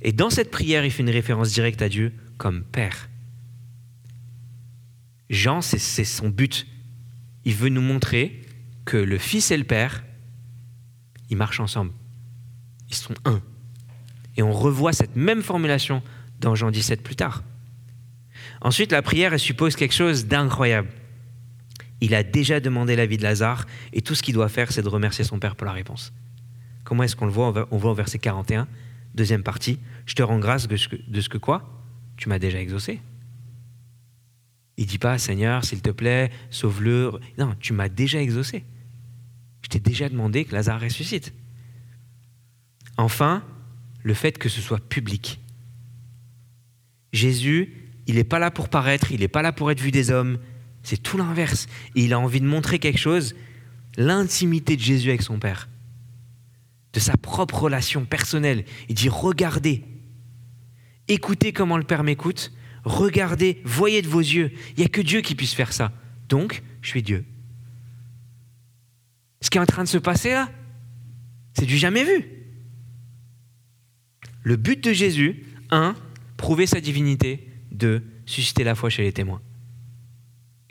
[0.00, 3.08] Et dans cette prière, il fait une référence directe à Dieu comme Père.
[5.30, 6.66] Jean, c'est son but.
[7.44, 8.40] Il veut nous montrer
[8.86, 10.02] que le Fils et le Père,
[11.30, 11.92] ils marchent ensemble.
[12.88, 13.40] Ils sont un.
[14.36, 16.02] Et on revoit cette même formulation
[16.40, 17.42] dans Jean 17 plus tard.
[18.60, 20.88] Ensuite, la prière, suppose quelque chose d'incroyable.
[22.00, 24.88] Il a déjà demandé l'avis de Lazare, et tout ce qu'il doit faire, c'est de
[24.88, 26.12] remercier son Père pour la réponse.
[26.84, 27.68] Comment est-ce qu'on le voit?
[27.70, 28.66] On voit au verset 41,
[29.14, 29.78] deuxième partie.
[30.06, 31.80] Je te rends grâce de ce que, quoi?
[32.16, 33.00] Tu m'as déjà exaucé.
[34.76, 37.12] Il dit pas, Seigneur, s'il te plaît, sauve-le.
[37.38, 38.64] Non, tu m'as déjà exaucé.
[39.62, 41.32] Je t'ai déjà demandé que Lazare ressuscite.
[42.96, 43.44] Enfin,
[44.02, 45.40] le fait que ce soit public.
[47.12, 47.72] Jésus,
[48.06, 50.38] il n'est pas là pour paraître, il n'est pas là pour être vu des hommes.
[50.82, 51.66] C'est tout l'inverse.
[51.94, 53.34] Il a envie de montrer quelque chose,
[53.96, 55.68] l'intimité de Jésus avec son Père,
[56.92, 58.64] de sa propre relation personnelle.
[58.88, 59.84] Il dit, regardez,
[61.08, 62.52] Écoutez comment le Père m'écoute.
[62.84, 64.52] Regardez, voyez de vos yeux.
[64.70, 65.92] Il n'y a que Dieu qui puisse faire ça.
[66.28, 67.24] Donc, je suis Dieu.
[69.40, 70.50] Ce qui est en train de se passer là,
[71.54, 72.24] c'est du jamais vu.
[74.42, 75.94] Le but de Jésus, un,
[76.36, 79.40] prouver sa divinité, deux, susciter la foi chez les témoins.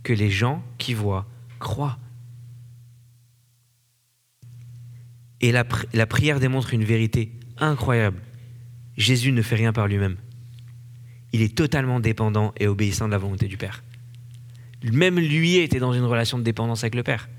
[0.03, 1.27] Que les gens qui voient
[1.59, 1.99] croient.
[5.39, 5.63] Et la,
[6.05, 8.21] prière démontre une vérité incroyable.
[8.97, 10.17] Jésus ne fait rien par lui-même.
[11.33, 13.83] Il est totalement dépendant et obéissant de la volonté du Père.
[14.83, 17.29] Même lui était dans une relation de dépendance avec le Père.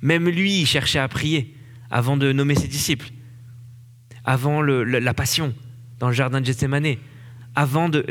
[0.00, 1.56] Même lui, cherchait à prier
[1.90, 3.10] avant de nommer ses disciples,
[4.24, 5.54] avant la passion
[5.98, 6.96] dans le jardin de Gethsemane,
[7.54, 8.04] avant de,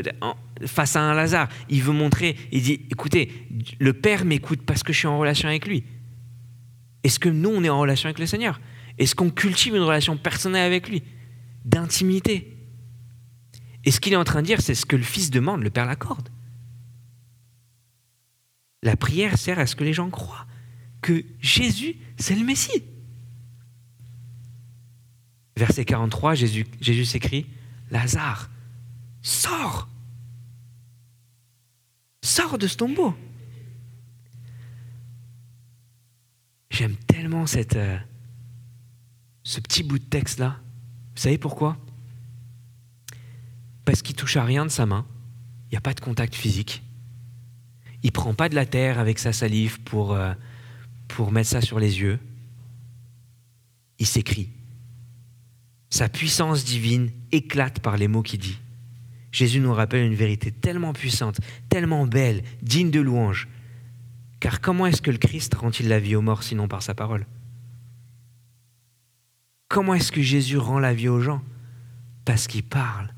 [0.66, 1.48] face à un Lazare.
[1.68, 3.48] Il veut montrer, il dit, écoutez,
[3.78, 5.84] le Père m'écoute parce que je suis en relation avec lui.
[7.04, 8.60] Est-ce que nous, on est en relation avec le Seigneur?
[8.98, 11.02] Est-ce qu'on cultive une relation personnelle avec lui?
[11.64, 12.56] D'intimité
[13.84, 15.70] Et ce qu'il est en train de dire, c'est ce que le Fils demande, le
[15.70, 16.28] Père l'accorde.
[18.82, 20.46] La prière sert à ce que les gens croient
[21.02, 22.84] que Jésus, c'est le Messie.
[25.56, 27.46] Verset 43, Jésus, Jésus s'écrit,
[27.90, 28.50] Lazare,
[29.22, 29.88] sors
[32.24, 33.14] Sors de ce tombeau
[36.70, 37.44] J'aime tellement
[37.76, 37.98] euh,
[39.42, 40.58] ce petit bout de texte-là.
[41.14, 41.76] Vous savez pourquoi?
[43.84, 45.04] Parce qu'il touche à rien de sa main.
[45.66, 46.82] Il n'y a pas de contact physique.
[48.02, 50.32] Il prend pas de la terre avec sa salive pour, euh,
[51.08, 52.18] pour mettre ça sur les yeux.
[53.98, 54.48] Il s'écrit.
[55.92, 58.58] Sa puissance divine éclate par les mots qu'il dit.
[59.30, 63.46] Jésus nous rappelle une vérité tellement puissante, tellement belle, digne de louange.
[64.40, 67.26] Car comment est-ce que le Christ rend-il la vie aux morts sinon par sa parole?
[69.68, 71.42] Comment est-ce que Jésus rend la vie aux gens?
[72.24, 73.12] Parce qu'il parle.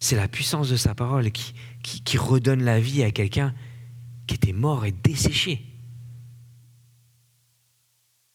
[0.00, 1.54] C'est la puissance de sa parole qui,
[1.84, 3.54] qui, redonne la vie à quelqu'un
[4.26, 5.64] qui était mort et desséché.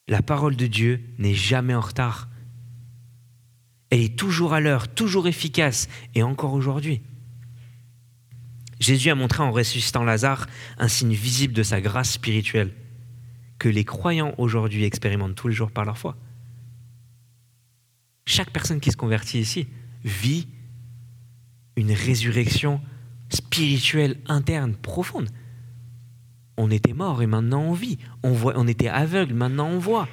[0.08, 2.30] La parole de Dieu n'est jamais en retard.
[3.90, 7.02] Elle est toujours à l'heure, toujours efficace, et encore aujourd'hui.
[8.80, 10.48] Jésus a montré en ressuscitant Lazare
[10.78, 12.74] un signe visible de sa grâce spirituelle
[13.60, 16.16] que les croyants aujourd'hui expérimentent tous les jours par leur foi.
[18.26, 19.68] Chaque personne qui se convertit ici
[20.04, 20.48] vit
[21.76, 22.82] une résurrection
[23.30, 25.30] spirituelle interne profonde.
[26.58, 27.98] On était mort et maintenant on vit.
[28.24, 30.08] On, voit, on était aveugle, maintenant on voit.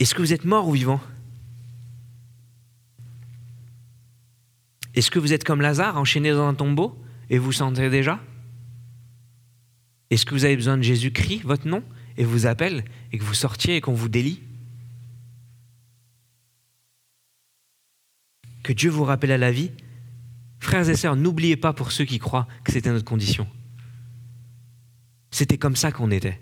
[0.00, 1.00] Est-ce que vous êtes mort ou vivant?
[4.94, 8.18] Est-ce que vous êtes comme Lazare, enchaîné dans un tombeau, et vous sentez déjà?
[10.08, 11.84] Est-ce que vous avez besoin de Jésus-Christ, votre nom,
[12.16, 14.42] et vous appelle, et que vous sortiez et qu'on vous délie?
[18.62, 19.70] Que Dieu vous rappelle à la vie,
[20.60, 23.46] frères et sœurs, n'oubliez pas pour ceux qui croient que c'était notre condition.
[25.30, 26.40] C'était comme ça qu'on était.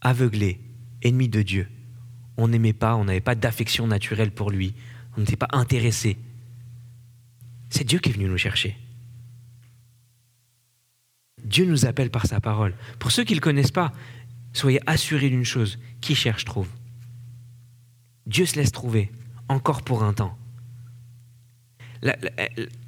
[0.00, 0.60] Aveuglés,
[1.02, 1.68] ennemis de Dieu.
[2.36, 4.74] On n'aimait pas, on n'avait pas d'affection naturelle pour lui.
[5.16, 6.16] On n'était pas intéressé.
[7.70, 8.76] C'est Dieu qui est venu nous chercher.
[11.44, 12.74] Dieu nous appelle par sa parole.
[12.98, 13.92] Pour ceux qui ne le connaissent pas,
[14.52, 16.68] soyez assurés d'une chose, qui cherche trouve.
[18.26, 19.12] Dieu se laisse trouver,
[19.48, 20.36] encore pour un temps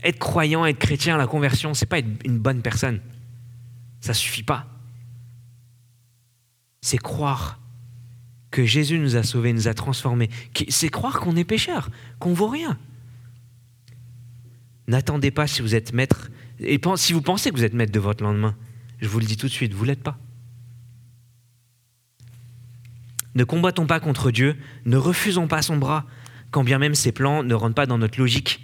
[0.02, 3.00] être croyant, être chrétien, la conversion, c'est pas être une bonne personne.
[4.00, 4.66] Ça suffit pas.
[6.82, 7.58] C'est croire
[8.50, 10.30] que Jésus nous a sauvés, nous a transformés.
[10.68, 12.78] C'est croire qu'on est pécheur, qu'on vaut rien.
[14.88, 16.30] N'attendez pas si vous êtes maître,
[16.60, 18.54] et si vous pensez que vous êtes maître de votre lendemain,
[19.00, 20.18] je vous le dis tout de suite, vous l'êtes pas.
[23.34, 24.56] Ne combattons pas contre Dieu,
[24.86, 26.06] ne refusons pas son bras,
[26.50, 28.60] quand bien même ses plans ne rentrent pas dans notre logique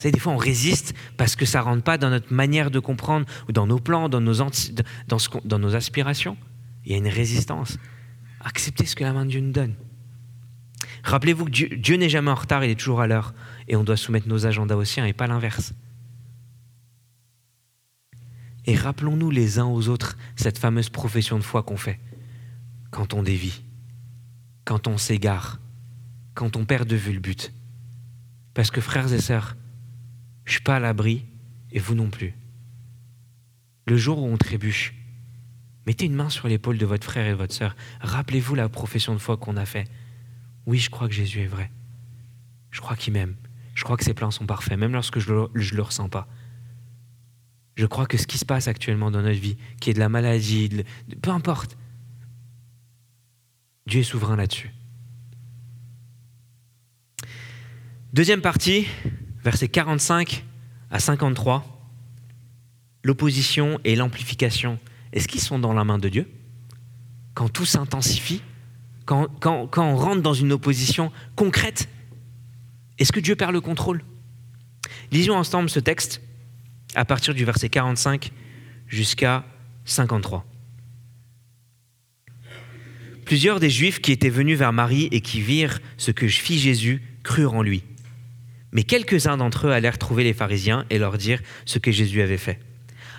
[0.00, 2.78] savez, des fois, on résiste parce que ça ne rentre pas dans notre manière de
[2.78, 6.36] comprendre, ou dans nos plans, dans nos aspirations.
[6.88, 7.76] Il y a une résistance.
[8.40, 9.74] Acceptez ce que la main de Dieu nous donne.
[11.04, 13.34] Rappelez-vous que Dieu, n'est jamais en retard, il est toujours à l'heure.
[13.68, 15.74] Et on doit soumettre nos agendas aux siens et pas l'inverse.
[18.64, 22.00] Et rappelons-nous les uns aux autres cette fameuse profession de foi qu'on fait
[22.90, 23.62] quand on dévie,
[24.64, 25.60] quand on s'égare,
[26.32, 27.52] quand on perd de vue le but.
[28.54, 29.58] Parce que frères et sœurs,
[30.46, 31.26] je ne suis pas à l'abri
[31.70, 32.32] et vous non plus.
[33.86, 34.97] Le jour où on trébuche,
[35.88, 37.74] mettez une main sur l'épaule de votre frère et de votre sœur.
[38.02, 39.88] Rappelez-vous la profession de foi qu'on a fait.
[40.66, 41.70] Oui, je crois que Jésus est vrai.
[42.70, 43.36] Je crois qu'il m'aime.
[43.74, 46.28] Je crois que ses plans sont parfaits, même lorsque je ne le, ressens pas.
[47.74, 50.10] Je crois que ce qui se passe actuellement dans notre vie, qui est de la
[50.10, 50.68] maladie,
[51.22, 51.78] peu importe,
[53.86, 54.74] Dieu est souverain là-dessus.
[58.12, 58.86] Deuxième partie,
[59.42, 60.44] versets 45
[60.90, 61.64] à 53,
[63.04, 64.78] l'opposition et l'amplification,
[65.12, 66.28] est-ce qu'ils sont dans la main de Dieu
[67.38, 68.42] quand tout s'intensifie,
[69.06, 69.28] quand,
[69.76, 71.88] on rentre dans une opposition concrète,
[72.98, 74.02] est-ce que Dieu perd le contrôle
[75.12, 76.20] Lisons ensemble ce texte
[76.96, 78.32] à partir du verset 45
[78.88, 79.44] jusqu'à
[79.84, 80.44] 53.
[83.24, 87.04] Plusieurs des Juifs qui étaient venus vers Marie et qui virent ce que fit Jésus
[87.22, 87.84] crurent en lui.
[88.72, 92.36] Mais quelques-uns d'entre eux allèrent trouver les pharisiens et leur dire ce que Jésus avait
[92.36, 92.58] fait.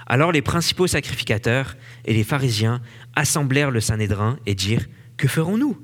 [0.10, 2.82] Alors les principaux sacrificateurs et les pharisiens
[3.16, 5.78] assemblèrent le Sanhédrin et dirent Que ferons-nous?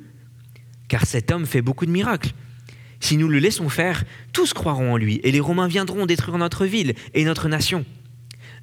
[0.87, 2.31] Car cet homme fait beaucoup de miracles.
[2.99, 6.65] Si nous le laissons faire, tous croiront en lui, et les Romains viendront détruire notre
[6.65, 7.85] ville et notre nation.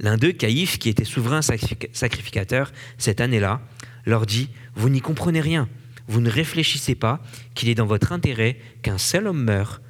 [0.00, 3.60] L'un d'eux, Caïphe, qui était souverain sacrificateur cette année-là,
[4.04, 5.68] leur dit Vous n'y comprenez rien,
[6.08, 7.22] vous ne réfléchissez pas
[7.54, 9.80] qu'il est dans votre intérêt qu'un seul homme meure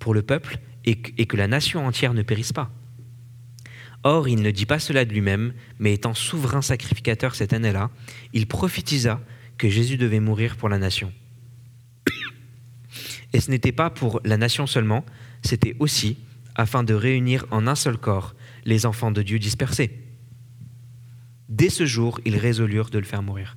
[0.00, 2.72] pour le peuple et que la nation entière ne périsse pas.
[4.08, 7.90] Or, il ne dit pas cela de lui-même, mais étant souverain sacrificateur cette année-là,
[8.32, 9.20] il prophétisa
[9.58, 11.12] que Jésus devait mourir pour la nation.
[13.32, 15.04] Et ce n'était pas pour la nation seulement,
[15.42, 16.18] c'était aussi
[16.54, 19.90] afin de réunir en un seul corps les enfants de Dieu dispersés.
[21.48, 23.56] Dès ce jour, ils résolurent de le faire mourir.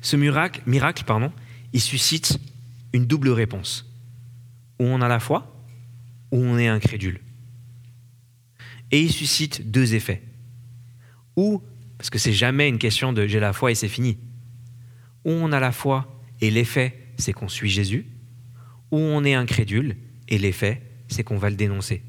[0.00, 1.32] Ce miracle, pardon,
[1.72, 2.38] il suscite
[2.92, 3.89] une double réponse
[4.80, 5.54] où on a la foi,
[6.32, 7.20] ou on est incrédule.
[8.90, 10.22] Et il suscite deux effets.
[11.36, 11.62] Ou,
[11.98, 14.18] parce que c'est jamais une question de j'ai la foi et c'est fini,
[15.24, 18.06] ou on a la foi et l'effet c'est qu'on suit Jésus,
[18.90, 19.96] ou on est incrédule
[20.28, 22.02] et l'effet c'est qu'on va le dénoncer.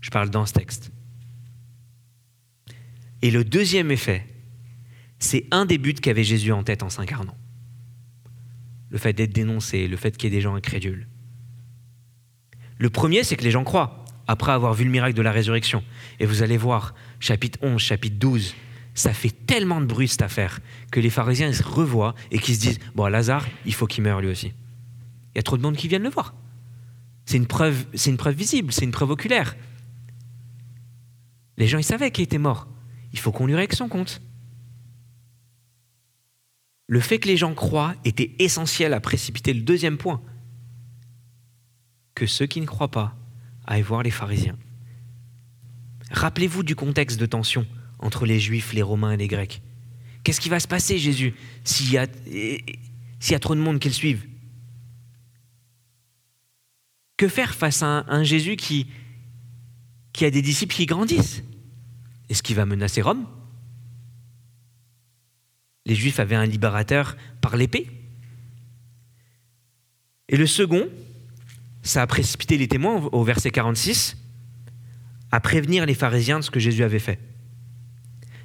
[0.00, 0.90] Je parle dans ce texte.
[3.22, 4.26] Et le deuxième effet,
[5.20, 7.36] c'est un des buts qu'avait Jésus en tête en s'incarnant.
[8.88, 11.06] Le fait d'être dénoncé, le fait qu'il y ait des gens incrédules.
[12.80, 15.84] Le premier, c'est que les gens croient, après avoir vu le miracle de la résurrection.
[16.18, 18.54] Et vous allez voir, chapitre 11, chapitre 12,
[18.94, 22.60] ça fait tellement de bruit cette affaire que les pharisiens se revoient et qu'ils se
[22.60, 24.54] disent Bon, Lazare, il faut qu'il meure lui aussi.
[25.34, 26.34] Il y a trop de monde qui viennent le voir.
[27.26, 29.56] C'est une preuve, c'est une preuve visible, c'est une preuve oculaire.
[31.58, 32.66] Les gens, ils savaient qu'il était mort.
[33.12, 34.22] Il faut qu'on lui règle son compte.
[36.86, 40.22] Le fait que les gens croient était essentiel à précipiter le deuxième point
[42.20, 43.16] que ceux qui ne croient pas
[43.66, 44.58] aillent voir les pharisiens.
[46.10, 47.66] Rappelez-vous du contexte de tension
[47.98, 49.62] entre les juifs, les romains et les grecs.
[50.22, 51.32] Qu'est-ce qui va se passer, Jésus,
[51.64, 52.06] s'il y, a,
[53.38, 54.26] trop de monde qui le suivent?
[57.16, 58.86] Que faire face à un, Jésus qui
[60.20, 61.42] a des disciples qui grandissent?
[62.28, 63.26] Est-ce qu'il va menacer Rome?
[65.86, 67.90] Les Juifs avaient un libérateur par l'épée.
[70.28, 70.86] Et le second,
[71.82, 74.16] ça a précipité les témoins au verset 46
[75.32, 77.18] à prévenir les pharisiens de ce que Jésus avait fait.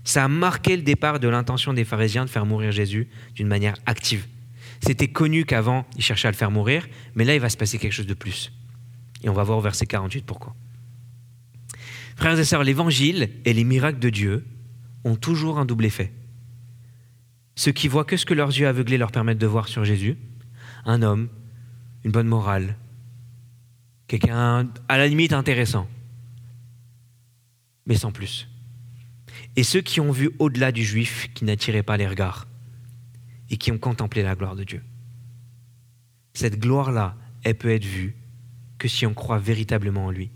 [0.03, 3.75] Ça a marqué le départ de l'intention des pharisiens de faire mourir Jésus d'une manière
[3.85, 4.27] active.
[4.81, 7.79] C'était connu qu'avant, ils cherchaient à le faire mourir, mais là, il va se passer
[7.79, 8.51] quelque chose de plus.
[9.23, 10.55] Et on va voir au verset 48 pourquoi.
[12.15, 14.45] Frères et sœurs, l'évangile et les miracles de Dieu
[15.03, 16.13] ont toujours un double effet.
[17.55, 20.17] Ceux qui voient que ce que leurs yeux aveuglés leur permettent de voir sur Jésus,
[20.85, 21.29] un homme,
[22.03, 22.77] une bonne morale,
[24.07, 25.87] quelqu'un à la limite intéressant,
[27.85, 28.47] mais sans plus.
[29.55, 32.47] Et ceux qui ont vu au-delà du juif, qui n'attiraient pas les regards,
[33.49, 34.83] et qui ont contemplé la gloire de Dieu.
[36.33, 38.15] Cette gloire-là, elle peut être vue
[38.77, 40.31] que si on croit véritablement en lui.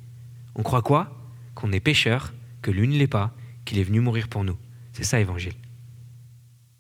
[0.56, 1.16] On croit quoi?
[1.56, 4.58] Qu'on est pécheur, que lui ne l'est pas, qu'il est venu mourir pour nous.
[4.94, 5.56] C'est ça l'évangile.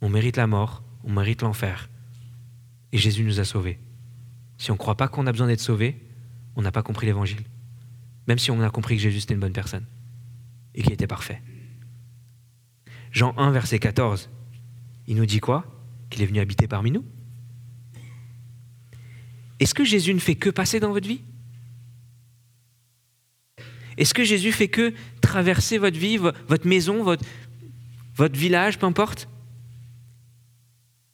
[0.02, 1.89] On mérite la mort, on mérite l'enfer.
[2.91, 3.80] Et Jésus nous a sauvés.
[4.58, 6.02] Si on ne croit pas qu'on a besoin d'être sauvé,
[6.55, 7.43] on n'a pas compris l'évangile.
[8.27, 9.85] Même si on a compris que Jésus était une bonne personne
[10.75, 11.41] et qu'il était parfait.
[13.12, 14.29] Jean 1, verset 14,
[15.07, 15.65] il nous dit quoi?
[16.09, 17.03] Qu'il est venu habiter parmi nous.
[19.59, 21.21] Est-ce que Jésus ne fait que passer dans votre vie?
[23.97, 29.27] Est-ce que Jésus fait que traverser votre vie, votre maison, votre, village, peu importe?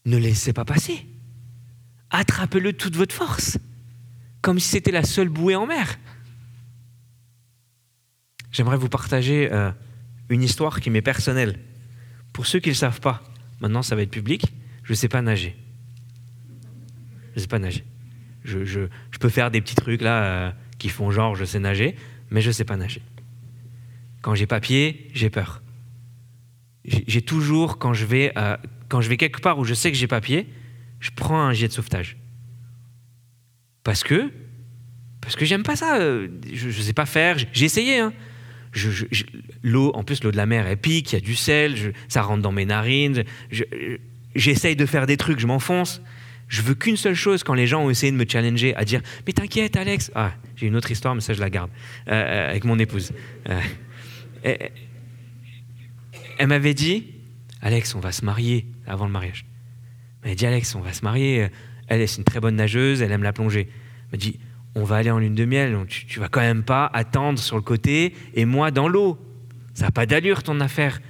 [0.06, 1.08] Ne laissez pas passer.
[2.12, 3.58] Attrapez-le toute votre force
[4.46, 5.98] comme si c'était la seule bouée en mer.
[8.52, 9.72] J'aimerais vous partager euh,
[10.30, 11.58] une histoire qui m'est personnelle.
[12.32, 13.24] Pour ceux qui ne le savent pas,
[13.60, 15.58] maintenant ça va être public, je ne sais pas nager.
[17.32, 17.86] Je ne sais pas nager.
[18.44, 18.88] Je,
[19.20, 21.96] peux faire des petits trucs là euh, qui font genre je sais nager,
[22.30, 23.02] mais je ne sais pas nager.
[24.22, 25.64] Quand j'ai papier, j'ai peur.
[26.84, 28.58] J'ai toujours, quand je, vais, euh,
[28.90, 30.48] quand je vais quelque part où je sais que j'ai papier,
[31.00, 32.18] je prends un jet de sauvetage.
[33.86, 34.30] Parce que,
[35.22, 36.00] parce que j'aime pas ça.
[36.00, 37.38] Euh, je, ne sais pas faire.
[37.54, 38.00] J'ai essayé.
[38.00, 38.12] Hein.
[39.64, 42.24] l'eau, en plus l'eau de la mer est pique, il y a du sel, ça
[42.24, 43.24] rentre dans mes narines.
[44.36, 46.02] J'essaye de faire des trucs, je m'enfonce.
[46.48, 49.02] Je veux qu'une seule chose quand les gens ont essayé de me challenger, à dire
[49.28, 50.12] Mais t'inquiète, Alex.
[50.16, 51.70] Ah, j'ai une autre histoire, mais ça, je la garde.
[52.08, 53.12] Euh, euh, avec mon épouse.
[54.44, 54.72] Elle,
[56.48, 57.14] m'avait dit
[57.62, 59.46] Alex, on va se marier avant le mariage.
[60.24, 61.50] Elle m'a dit Alex, on va se marier.
[61.88, 63.70] Elle, c'est une très bonne nageuse, elle aime la plongée.
[63.70, 64.40] Elle m'a dit
[64.76, 67.56] On va aller en lune de miel, tu, tu vas quand même pas attendre sur
[67.56, 69.18] le côté et moi dans l'eau.
[69.74, 71.02] Ça n'a pas d'allure ton affaire.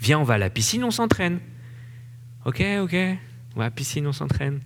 [0.00, 1.40] Viens, on va à la piscine, on s'entraîne.
[2.44, 2.94] Ok, ok.
[3.54, 4.60] On va à la piscine, on s'entraîne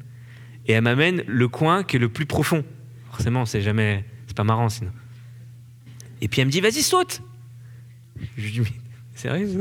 [0.68, 2.64] et elle m'amène le coin qui est le plus profond.
[3.10, 4.90] Forcément, c'est jamais, c'est pas marrant sinon.
[6.20, 7.22] Et puis elle me dit, vas-y, saute.
[8.36, 8.72] Je lui dis,
[9.14, 9.60] sérieux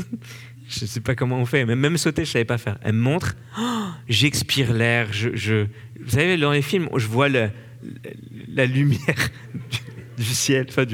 [0.68, 1.66] Je sais pas comment on fait.
[1.66, 2.78] Même, sauter, je savais pas faire.
[2.82, 5.08] Elle me montre, oh, j'expire l'air.
[5.12, 9.30] Vous savez, dans les films, je vois la lumière
[10.18, 10.86] du, ciel, enfin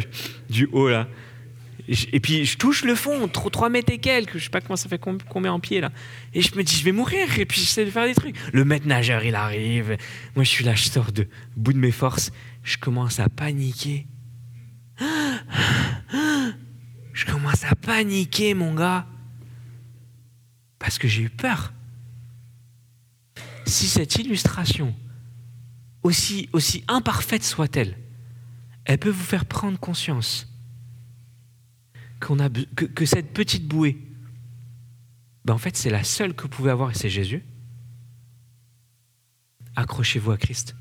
[0.50, 1.08] du, haut là.
[1.88, 4.88] Et, puis je touche le fond, 3 mètres et quelques, je sais pas comment ça
[4.88, 5.92] fait combien en pied là.
[6.34, 8.36] Et je me dis, je vais mourir, et puis j'essaie de faire des trucs.
[8.54, 9.98] Le maître nageur, il arrive.
[10.36, 12.32] Moi, je suis là, je sors de bout de mes forces.
[12.64, 14.08] Je commence à paniquer.
[17.14, 19.06] Je commence à paniquer, mon gars.
[20.82, 21.72] Parce que j'ai eu peur.
[23.68, 24.96] Si cette illustration,
[26.02, 27.98] aussi, aussi imparfaite soit-elle,
[28.86, 30.52] elle peut vous faire prendre conscience
[32.20, 34.02] que, cette petite bouée,
[35.46, 37.44] ben en fait, c'est la seule que vous pouvez avoir et c'est Jésus.
[39.76, 40.76] Accrochez-vous à Christ.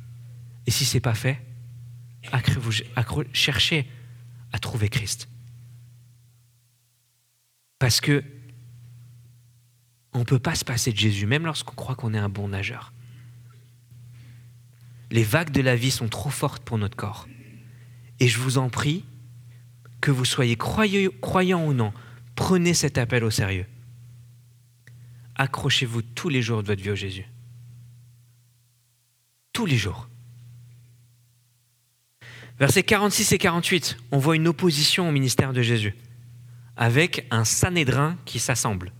[0.67, 1.45] Et si ce n'est pas fait,
[3.35, 3.87] cherchez
[4.53, 5.29] à trouver Christ.
[7.79, 8.25] Parce que
[10.13, 12.49] on ne peut pas se passer de Jésus, même lorsqu'on croit qu'on est un bon
[12.49, 12.93] nageur.
[15.11, 17.27] Les vagues de la vie sont trop fortes pour notre corps.
[18.21, 19.05] Et je vous en prie,
[20.01, 21.93] que vous soyez croyant ou non,
[22.35, 23.67] prenez cet appel au sérieux.
[25.37, 27.27] Accrochez-vous tous les jours de votre vie au Jésus.
[29.53, 30.09] Tous les jours.
[32.59, 35.95] Versets 46 et 48, on voit une opposition au ministère de Jésus,
[36.77, 38.93] avec un Sanhédrin qui s'assemble.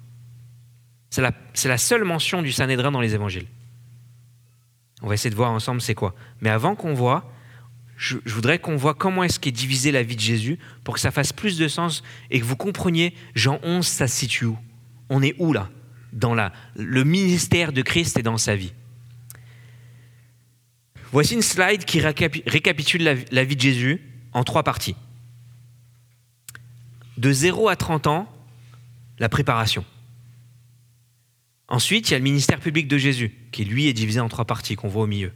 [1.11, 1.23] C'est
[1.69, 3.47] la, seule mention du Sanhédrin dans les évangiles.
[5.03, 6.15] On va essayer de voir ensemble c'est quoi.
[6.41, 7.33] Mais avant qu'on voit,
[7.97, 11.11] je, voudrais qu'on voit comment est-ce qu'est divisé la vie de Jésus pour que ça
[11.11, 14.59] fasse plus de sens et que vous compreniez, Jean 11, ça se situe où?
[15.09, 15.69] On est où là?
[16.13, 18.73] Dans la, le ministère de Christ et dans sa vie.
[21.13, 24.01] Voici une slide qui récapitule la, la vie de Jésus
[24.33, 24.95] en trois parties.
[27.17, 28.33] De 0 à 30 ans,
[29.19, 29.85] la préparation.
[31.71, 34.45] Ensuite, il y a le ministère public de Jésus, qui lui est divisé en trois
[34.45, 35.33] parties, qu'on voit au milieu.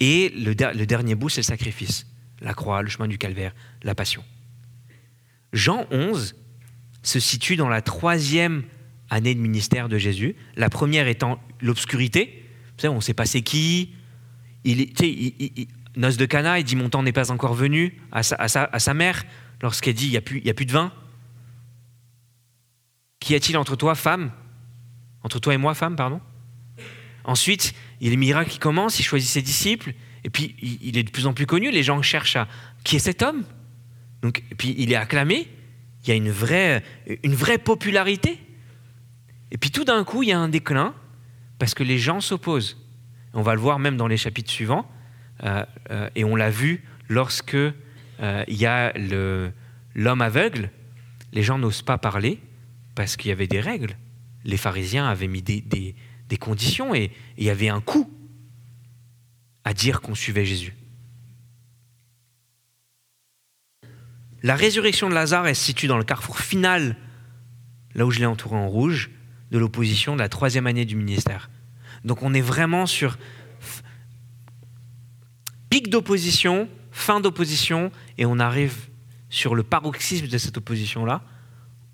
[0.00, 2.06] Et le, dernier bout, c'est le sacrifice,
[2.40, 4.24] la croix, le chemin du calvaire, la passion.
[5.52, 6.34] Jean 11
[7.04, 8.64] se situe dans la troisième
[9.08, 12.44] année de ministère de Jésus, la première étant l'obscurité.
[12.82, 13.94] On ne sait pas c'est qui.
[14.64, 18.94] Il, il, noce de Cana, il dit Mon temps n'est pas encore venu à sa,
[18.94, 19.24] mère
[19.62, 20.92] lorsqu'elle dit Il n'y a, a plus de vin.
[23.20, 24.32] Qu'y a-t-il entre toi, femme?
[25.26, 26.20] Entre toi et moi, femme, pardon
[27.24, 30.96] Ensuite, il y a les miracles qui commencent, il choisit ses disciples, et puis il
[30.96, 32.46] est de plus en plus connu, les gens cherchent à
[32.84, 33.42] qui est cet homme?
[34.22, 35.48] Et puis il est acclamé,
[36.04, 36.84] il y a une vraie,
[37.24, 38.38] une popularité.
[39.50, 40.94] Et puis tout d'un coup, il y a un déclin,
[41.58, 42.80] parce que les gens s'opposent.
[43.32, 44.88] On va le voir même dans les chapitres suivants,
[45.42, 48.92] euh, euh, et on l'a vu lorsque euh, il y a
[49.96, 50.70] l'homme aveugle,
[51.32, 52.40] les gens n'osent pas parler
[52.94, 53.96] parce qu'il y avait des règles.
[54.46, 55.94] Les pharisiens avaient mis des,
[56.40, 58.10] conditions et il y avait un coût
[59.64, 60.74] à dire qu'on suivait Jésus.
[64.42, 66.96] La résurrection de Lazare, elle se situe dans le carrefour final,
[67.94, 69.10] là où je l'ai entouré en rouge,
[69.50, 71.50] de l'opposition de la troisième année du ministère.
[72.04, 73.18] Donc on est vraiment sur
[75.70, 78.76] pic d'opposition, fin d'opposition, et on arrive
[79.28, 81.22] sur le paroxysme de cette opposition-là,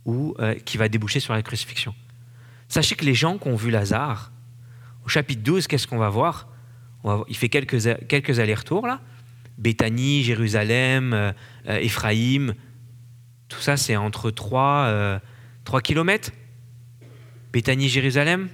[0.06, 1.94] euh, qui va déboucher sur la crucifixion.
[2.72, 4.32] Sachez que les gens qui ont vu Lazare,
[5.04, 6.48] au chapitre 12, qu'est-ce qu'on va voir?
[7.28, 9.02] Il fait quelques, quelques allers-retours là.
[9.58, 11.32] Béthanie, Jérusalem, euh,
[11.68, 12.54] euh, Éphraïm,
[13.48, 15.18] tout ça c'est entre 3, euh,
[15.64, 16.30] 3 km.
[17.52, 18.48] Béthanie, Jérusalem.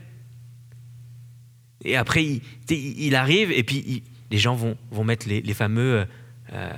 [1.85, 2.41] Et après,
[2.71, 4.03] il, arrive et puis
[4.33, 6.07] les gens vont, mettre les, fameux,
[6.53, 6.73] euh,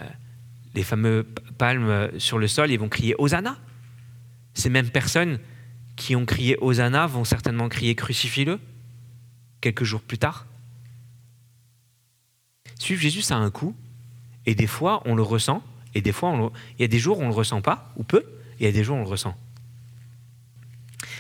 [0.74, 1.26] les fameux
[1.57, 3.57] palmes sur le sol et vont crier Hosanna.
[4.53, 5.38] Ces mêmes personnes
[6.01, 8.59] qui ont crié Hosanna vont certainement crier Crucifie-le
[9.61, 10.47] quelques jours plus tard.
[12.79, 13.77] Suivre Jésus, ça a un coût,
[14.47, 15.63] et des fois on le ressent,
[15.95, 18.03] et des fois il y a des jours où on ne le ressent pas, ou
[18.03, 18.25] peu,
[18.59, 19.37] il y a des jours où on le ressent.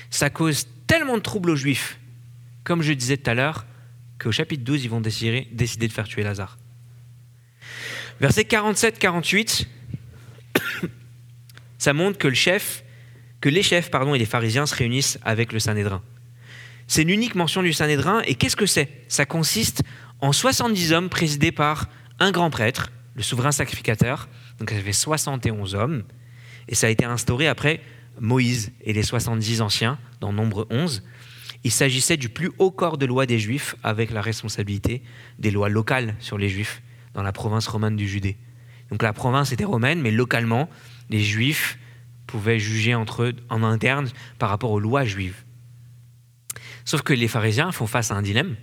[0.08, 2.00] Ça cause tellement de troubles aux Juifs,
[2.64, 3.66] comme je disais tout à l'heure,
[4.18, 6.56] qu'au chapitre 12, ils vont décider, décider de faire tuer Lazare.
[8.18, 9.66] Verset 47-48,
[11.78, 12.82] ça montre que le chef,
[13.40, 16.02] que les chefs pardon, et les pharisiens se réunissent avec le Sanhédrin.
[16.86, 18.88] C'est une unique mention du Sanhédrin, et qu'est-ce que c'est?
[19.08, 19.82] Ça consiste
[20.20, 21.88] en 70 hommes présidés par
[22.18, 24.28] un grand prêtre, le souverain sacrificateur,
[24.58, 26.04] donc ça fait 71 hommes,
[26.68, 27.80] et ça a été instauré après
[28.20, 31.02] Moïse et les 70 anciens, dans Nombre 11.
[31.64, 35.02] Il s'agissait du plus haut corps de loi des Juifs, avec la responsabilité
[35.38, 36.82] des lois locales sur les Juifs
[37.14, 38.36] dans la province romaine du Judée.
[38.90, 40.68] Donc la province était romaine, mais localement,
[41.08, 41.78] les Juifs
[42.30, 44.08] pouvaient juger entre eux en interne
[44.38, 45.44] par rapport aux lois juives.
[46.84, 48.56] Sauf que les pharisiens font face à un dilemme.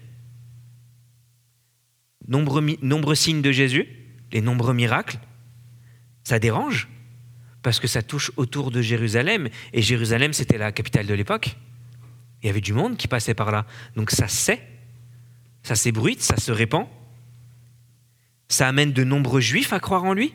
[2.27, 3.87] Nombreux, nombreux signes de Jésus,
[4.31, 5.19] les nombreux miracles,
[6.23, 6.89] ça dérange
[7.61, 11.57] parce que ça touche autour de Jérusalem, et Jérusalem c'était la capitale de l'époque.
[12.41, 13.65] Il y avait du monde qui passait par là.
[13.95, 14.61] Donc ça sait,
[15.63, 16.87] ça s'ébruite, ça se répand.
[18.47, 20.33] Ça amène de nombreux juifs à croire en lui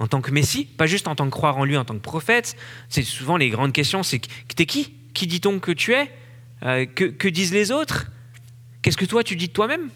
[0.00, 2.00] en tant que Messie, pas juste en tant que croire en lui en tant que
[2.00, 2.56] prophète.
[2.88, 4.20] C'est souvent les grandes questions, c'est
[4.56, 4.94] t'es qui?
[5.12, 6.10] Qui dit-on que tu es?
[6.62, 8.10] Euh, que, disent les autres?
[8.80, 9.90] Qu'est-ce que toi tu dis de toi-même?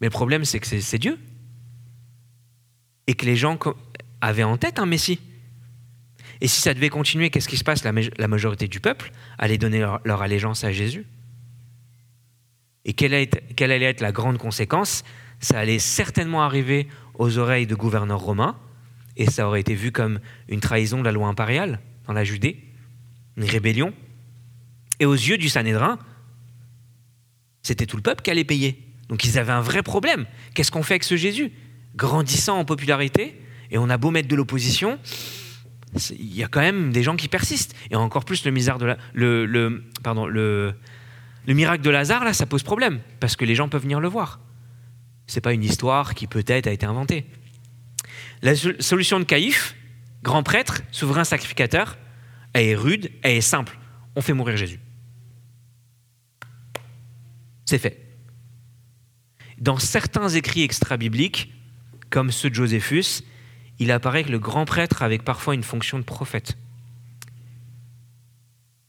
[0.00, 1.16] Mais le problème c'est que c'est Dieu.
[3.06, 3.56] Et que les gens
[4.20, 5.20] avaient en tête un Messie.
[6.40, 7.84] Et si ça devait continuer, qu'est-ce qui se passe?
[7.84, 11.06] La, majorité du peuple allait donner leur, allégeance à Jésus.
[12.84, 15.04] Et quelle, est, quelle allait être la grande conséquence?
[15.38, 16.88] Ça allait certainement arriver
[17.20, 18.56] aux oreilles de gouverneurs romains,
[19.18, 22.64] et ça aurait été vu comme une trahison de la loi impériale dans la Judée,
[23.36, 23.92] une rébellion.
[25.00, 25.98] Et aux yeux du Sanhédrin,
[27.62, 28.82] c'était tout le peuple qui allait payer.
[29.10, 30.24] Donc ils avaient un vrai problème.
[30.54, 31.52] Qu'est-ce qu'on fait avec ce Jésus?
[31.94, 33.38] Grandissant en popularité,
[33.70, 34.98] et on a beau mettre de l'opposition,
[36.10, 37.76] il y a quand même des gens qui persistent.
[37.90, 38.50] Et encore plus le,
[41.46, 44.08] le miracle de Lazare, là, ça pose problème, parce que les gens peuvent venir le
[44.08, 44.40] voir
[45.36, 47.26] n'est pas une histoire qui peut-être a été inventée.
[48.42, 49.76] La solution de Caïphe,
[50.22, 51.98] grand prêtre, souverain sacrificateur,
[52.52, 53.78] elle est rude, elle est simple.
[54.16, 54.80] On fait mourir Jésus.
[57.64, 58.00] C'est fait.
[59.58, 61.52] Dans certains écrits extra-bibliques,
[62.08, 63.22] comme ceux de Joséphus,
[63.78, 66.56] il apparaît que le grand prêtre avait parfois une fonction de prophète.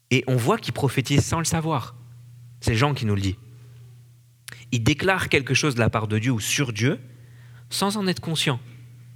[0.10, 1.96] Et on voit qu'il prophétise sans le savoir.
[2.60, 3.38] C'est Jean qui nous le dit
[4.72, 7.00] il déclare quelque chose de la part de Dieu ou sur Dieu
[7.70, 8.60] sans en être conscient.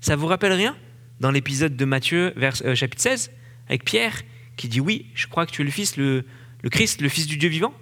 [0.01, 0.75] Ça vous rappelle rien
[1.19, 3.31] Dans l'épisode de Matthieu, euh, chapitre 16,
[3.67, 4.23] avec Pierre,
[4.57, 6.25] qui dit Oui, je crois que tu es le Fils, le,
[6.63, 7.73] le Christ, le Fils du Dieu vivant?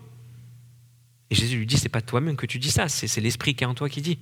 [1.29, 3.67] Et Jésus lui dit C'est pas toi-même que tu dis ça, c'est l'Esprit qui est
[3.67, 4.19] en toi qui dit.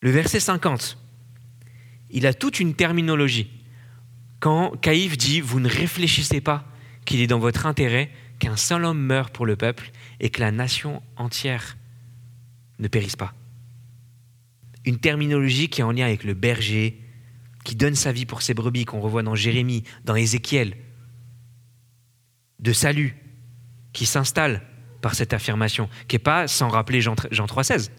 [0.00, 0.98] Le verset 50,
[2.10, 3.50] il a toute une terminologie.
[4.40, 6.66] Quand Caïphe dit Vous ne réfléchissez pas
[7.04, 9.90] qu'il est dans votre intérêt qu'un seul homme meure pour le peuple
[10.22, 11.76] et que la nation entière
[12.78, 13.34] ne périsse pas.
[14.84, 16.98] Une terminologie qui est en lien avec le berger,
[17.64, 20.76] qui donne sa vie pour ses brebis, qu'on revoit dans Jérémie, dans Ézéchiel,
[22.60, 23.16] de salut,
[23.92, 24.62] qui s'installe
[25.02, 27.90] par cette affirmation, qui n'est pas sans rappeler Jean, Jean 3,16.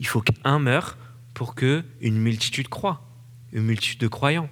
[0.00, 0.98] Il faut qu'un meure
[1.34, 3.06] pour que une multitude croit,
[3.52, 4.48] une multitude de croyants.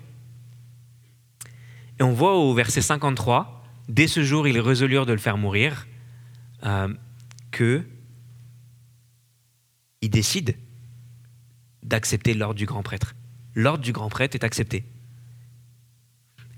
[1.99, 5.87] Et on voit au verset 53 dès ce jour, ils résolurent de le faire mourir,
[6.65, 6.89] euh,
[7.51, 7.85] que
[10.01, 10.53] ils décident
[11.83, 13.15] d'accepter l'ordre du grand prêtre.
[13.55, 14.85] L'ordre du grand prêtre est accepté.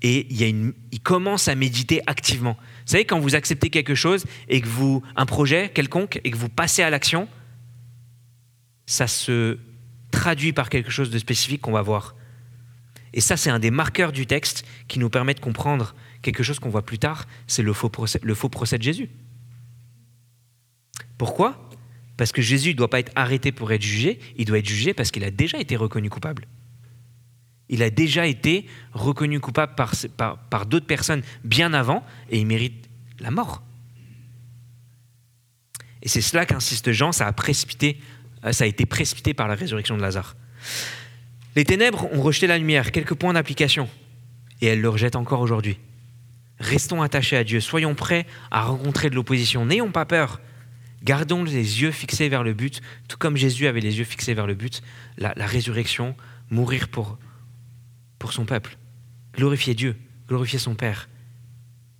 [0.01, 2.57] Et il, il commence à méditer activement.
[2.59, 6.37] Vous savez, quand vous acceptez quelque chose et que vous, un projet quelconque, et que
[6.37, 7.27] vous passez à l'action,
[8.85, 9.57] ça se
[10.11, 12.15] traduit par quelque chose de spécifique qu'on va voir.
[13.13, 16.59] Et ça, c'est un des marqueurs du texte qui nous permet de comprendre quelque chose
[16.59, 19.09] qu'on voit plus tard, c'est le faux procès, le faux procès de Jésus.
[21.17, 21.69] Pourquoi?
[22.17, 24.93] Parce que Jésus ne doit pas être arrêté pour être jugé, il doit être jugé
[24.93, 26.47] parce qu'il a déjà été reconnu coupable.
[27.67, 32.89] Il a déjà été reconnu coupable par, d'autres personnes bien avant et il mérite
[33.19, 33.63] la mort.
[36.03, 37.99] Et c'est cela qu'insiste Jean, ça a, précipité,
[38.51, 40.35] ça a été précipité par la résurrection de Lazare.
[41.55, 43.89] Les ténèbres ont rejeté la lumière, quelques points d'application,
[44.61, 45.79] et elles le rejettent encore aujourd'hui.
[46.59, 50.39] Restons attachés à Dieu, soyons prêts à rencontrer de l'opposition, n'ayons pas peur.
[51.05, 54.47] Gardons les yeux fixés vers le but, tout comme Jésus avait les yeux fixés vers
[54.47, 54.81] le but,
[55.19, 56.15] la, résurrection,
[56.49, 57.19] mourir pour,
[58.31, 58.75] son peuple,
[59.35, 59.95] glorifier Dieu,
[60.27, 61.07] glorifier son Père.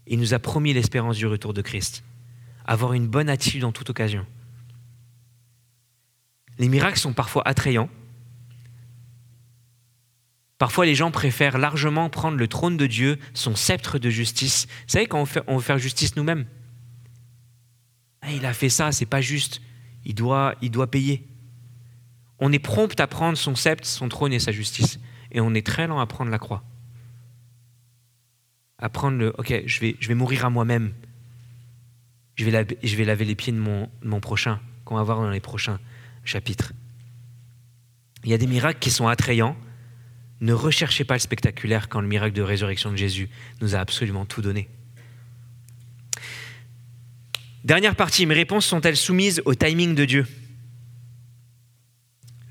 [0.07, 2.03] Il nous a promis l'espérance du retour de Christ,
[2.65, 4.25] avoir une bonne attitude en toute occasion.
[6.57, 7.89] Les miracles sont parfois attrayants,
[10.57, 14.67] Parfois, les gens préfèrent largement prendre le trône de Dieu, son sceptre de justice.
[14.67, 16.45] Vous savez, quand on, veut faire justice nous-mêmes,
[18.25, 19.61] ah, il a fait ça, c'est pas juste.
[20.03, 21.27] Il doit, il doit payer.
[22.39, 24.99] On est prompt à prendre son sceptre, son trône et sa justice.
[25.31, 26.63] Et on est très lent à prendre la croix.
[28.79, 30.93] À prendre le, ok, je vais, mourir à moi-même.
[32.35, 35.21] Je vais, laver, je vais laver les pieds de mon, mon prochain, qu'on va voir
[35.21, 35.79] dans les prochains
[36.23, 36.73] chapitres.
[38.23, 39.55] Il y a des miracles qui sont attrayants.
[40.41, 43.29] Ne recherchez pas le spectaculaire quand le miracle de résurrection de Jésus
[43.61, 44.67] nous a absolument tout donné.
[47.65, 50.27] Dernière partie, mes réponses sont-elles soumises au timing de Dieu?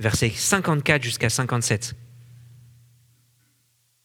[0.00, 1.94] Versets 54 jusqu'à 57.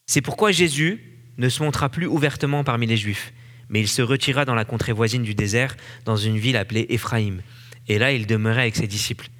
[0.06, 1.02] C'est pourquoi Jésus
[1.36, 3.32] ne se montra plus ouvertement parmi les Juifs,
[3.68, 7.42] mais il se retira dans la contrée voisine du désert, dans une ville appelée Éphraïm.
[7.88, 9.30] Et là, il demeurait avec ses disciples.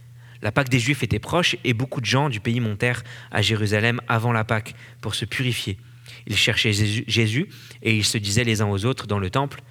[0.43, 4.01] La Pâque des Juifs était proche et beaucoup de gens du pays montèrent à Jérusalem
[4.09, 5.79] avant la Pâque pour se purifier.
[6.27, 7.49] Ils cherchaient Jésus
[7.85, 9.63] et ils se disaient les uns aux autres dans le temple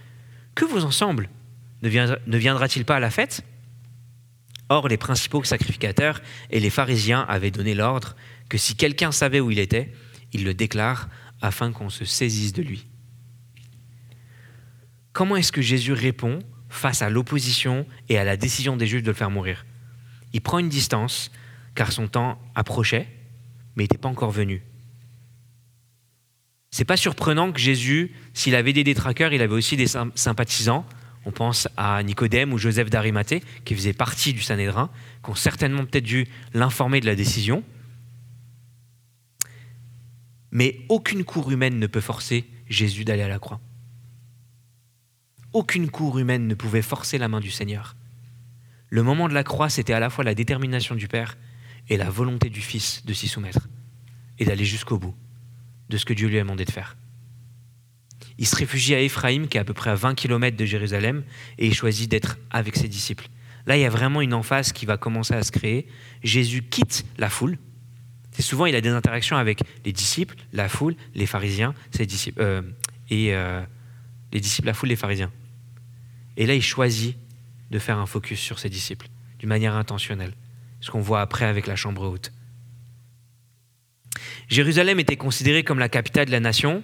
[0.56, 1.28] Que vous ensemble
[1.82, 3.44] Ne viendra-t-il pas à la fête?
[4.70, 6.22] Or, les principaux sacrificateurs
[6.52, 8.16] et les pharisiens avaient donné l'ordre
[8.50, 9.92] que si quelqu'un savait où il était,
[10.34, 11.10] il le déclare
[11.42, 12.86] afin qu'on se saisisse de lui.
[15.14, 19.08] Comment est-ce que Jésus répond face à l'opposition et à la décision des Juifs de
[19.08, 19.66] le faire mourir?
[20.34, 21.32] Il prend une distance
[21.74, 23.08] car son temps approchait,
[23.76, 24.62] mais n'était pas encore venu.
[26.70, 30.86] C'est pas surprenant que Jésus, s'il avait des détraqueurs, il avait aussi des sympathisants.
[31.26, 34.90] On pense à Nicodème ou Joseph d'Arimathée, qui faisaient partie du Sanhédrin,
[35.24, 37.64] qui ont certainement peut-être dû l'informer de la décision.
[40.52, 43.60] Mais aucune cour humaine ne peut forcer Jésus d'aller à la croix.
[45.54, 47.96] Aucune cour humaine ne pouvait forcer la main du Seigneur.
[48.90, 51.38] Le moment de la croix, c'était à la fois la détermination du Père
[51.90, 53.68] et la volonté du Fils de s'y soumettre
[54.40, 55.16] et d'aller jusqu'au bout
[55.90, 56.96] de ce que Dieu lui a demandé de faire.
[58.40, 61.24] Il se réfugie à Éphraïm, qui est à peu près à 20 km de Jérusalem,
[61.60, 63.28] et il choisit d'être avec ses disciples.
[63.68, 65.88] Là, il y a vraiment une emphase qui va commencer à se créer.
[66.24, 67.60] Jésus quitte la foule,
[68.40, 72.42] c'est souvent, il a des interactions avec les disciples, la foule, les pharisiens, ses disciples,
[72.42, 72.62] euh,
[73.10, 73.62] et euh,
[74.32, 75.30] les disciples, la foule, les pharisiens.
[76.38, 77.18] Et là, il choisit
[77.70, 79.08] de faire un focus sur ses disciples,
[79.40, 80.34] d'une manière intentionnelle,
[80.80, 82.32] ce qu'on voit après avec la chambre haute.
[84.48, 86.82] Jérusalem était considérée comme la capitale de la nation,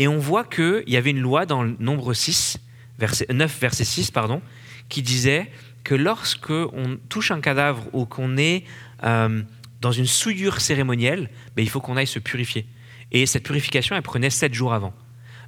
[0.00, 2.58] et on voit qu'il y avait une loi dans le nombre 6,
[2.98, 4.40] verset, 9, verset 6, pardon,
[4.88, 5.52] qui disait
[5.84, 8.64] que lorsque on touche un cadavre ou qu'on est
[9.04, 9.42] euh,
[9.82, 12.66] dans une souillure cérémonielle, ben, il faut qu'on aille se purifier.
[13.12, 14.94] Et cette purification, elle prenait sept jours avant.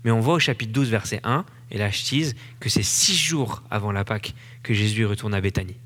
[0.05, 3.16] Mais on voit au chapitre 12, verset 1, et là je tease, que c'est six
[3.16, 5.78] jours avant la Pâque que Jésus retourne à Béthanie.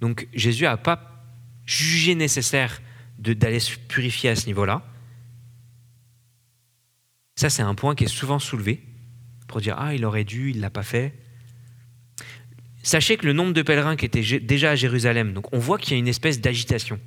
[0.00, 1.22] Donc Jésus n'a pas
[1.64, 2.82] jugé nécessaire
[3.20, 4.82] d'aller se purifier à ce niveau-là.
[7.36, 8.82] Ça, c'est un point qui est souvent soulevé
[9.48, 11.14] pour dire Ah, il aurait dû, il ne l'a pas fait.
[12.82, 15.92] Sachez que le nombre de pèlerins qui étaient déjà à Jérusalem, donc on voit qu'il
[15.92, 17.00] y a une espèce d'agitation.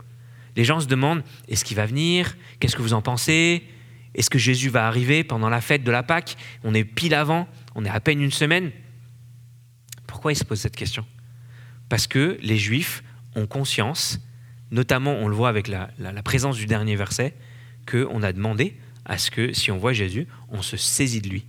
[0.55, 2.35] Les gens se demandent est-ce qu'il va venir?
[2.59, 3.63] Qu'est-ce que vous en pensez?
[4.15, 6.35] Est-ce que Jésus va arriver pendant la fête de la Pâque?
[6.63, 8.71] On est pile avant, on est à peine une semaine.
[10.07, 11.05] Pourquoi ils se posent cette question?
[11.89, 13.03] Parce que les Juifs
[13.35, 14.19] ont conscience,
[14.71, 15.89] notamment on le voit avec la,
[16.23, 17.35] présence du dernier verset,
[17.85, 18.75] qu'on a demandé
[19.07, 21.47] à ce que si on voit Jésus, on se saisit de lui.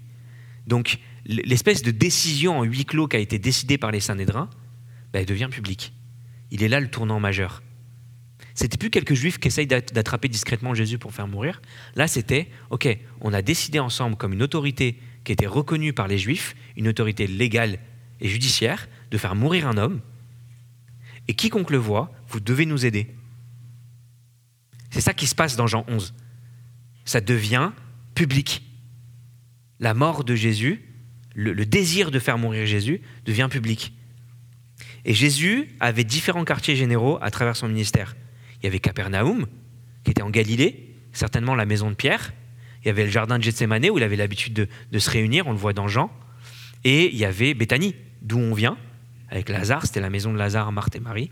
[0.67, 4.49] Donc l'espèce de décision en huis clos qui a été décidée par les Sanhédrins,
[5.13, 5.93] ben, elle devient publique.
[6.51, 7.63] Il est là le tournant majeur.
[8.55, 11.61] C'était plus quelques juifs qui essayent d'attraper discrètement Jésus pour faire mourir.
[11.95, 12.89] Là, c'était, OK,
[13.21, 17.27] on a décidé ensemble comme une autorité qui était reconnue par les juifs, une autorité
[17.27, 17.79] légale
[18.21, 20.01] et judiciaire, de faire mourir un homme.
[21.29, 23.15] Et quiconque le voit, vous devez nous aider.
[24.91, 26.15] C'est ça qui se passe dans Jean 11.
[27.09, 27.71] Ça devient
[28.15, 28.63] public.
[29.81, 30.83] La mort de Jésus,
[31.35, 33.95] le, désir de faire mourir Jésus devient public.
[35.07, 38.15] Et Jésus avait différents quartiers généraux à travers son ministère.
[38.61, 39.47] Il y avait Capernaum,
[40.05, 42.35] qui était en Galilée, certainement la maison de Pierre.
[42.85, 45.53] Il y avait le jardin de Gethsemane, où il avait l'habitude de, se réunir, on
[45.53, 46.13] le voit dans Jean.
[46.85, 48.77] Et il y avait Béthanie, d'où on vient,
[49.31, 51.31] avec Lazare, c'était la maison de Lazare, Marthe et Marie.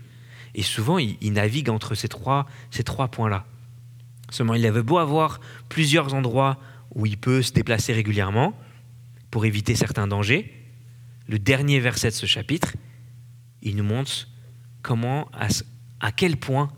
[0.55, 3.45] Et souvent, il, navigue entre ces trois, ces trois points-là.
[4.29, 6.57] Seulement, il avait beau avoir plusieurs endroits
[6.95, 8.57] où il peut se déplacer régulièrement
[9.31, 10.53] pour éviter certains dangers.
[11.27, 12.73] Le dernier verset de ce chapitre,
[13.61, 14.27] il nous montre
[14.81, 16.71] comment, à, quel point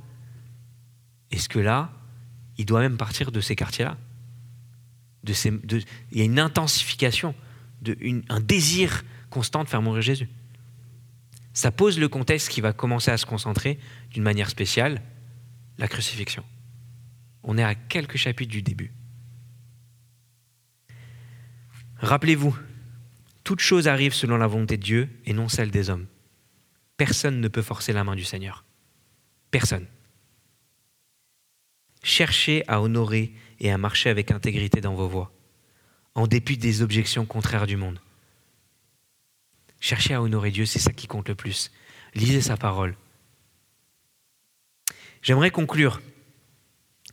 [1.31, 1.91] est-ce que là,
[2.57, 3.97] il doit même partir de ces quartiers-là
[5.27, 5.77] Il
[6.11, 7.35] y a une intensification,
[8.29, 10.29] un désir constant de faire mourir Jésus.
[11.53, 13.79] Ça pose le contexte qui va commencer à se concentrer
[14.11, 15.01] d'une manière spéciale,
[15.77, 16.43] la crucifixion.
[17.43, 18.93] On est à quelques chapitres du début.
[21.97, 22.57] Rappelez-vous,
[23.43, 26.07] toute chose arrive selon la volonté de Dieu et non celle des hommes.
[26.97, 28.63] Personne ne peut forcer la main du Seigneur.
[29.51, 29.87] Personne.
[32.03, 35.33] Cherchez à honorer et à marcher avec intégrité dans vos voies,
[36.15, 37.99] en dépit des objections contraires du monde.
[39.79, 41.71] Cherchez à honorer Dieu, c'est ça qui compte le plus.
[42.13, 42.95] Lisez sa parole.
[45.21, 46.01] J'aimerais conclure.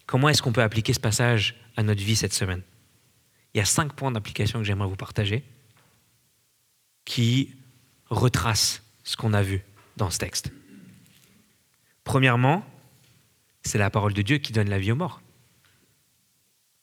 [0.07, 2.62] Comment est-ce qu'on peut appliquer ce passage à notre vie cette semaine?
[3.54, 5.42] Il y a cinq points d'application que j'aimerais vous partager
[7.04, 7.54] qui
[8.09, 9.62] retracent ce qu'on a vu
[9.96, 10.52] dans ce texte.
[12.04, 12.64] Premièrement,
[13.62, 15.20] c'est la parole de Dieu qui donne la vie aux morts.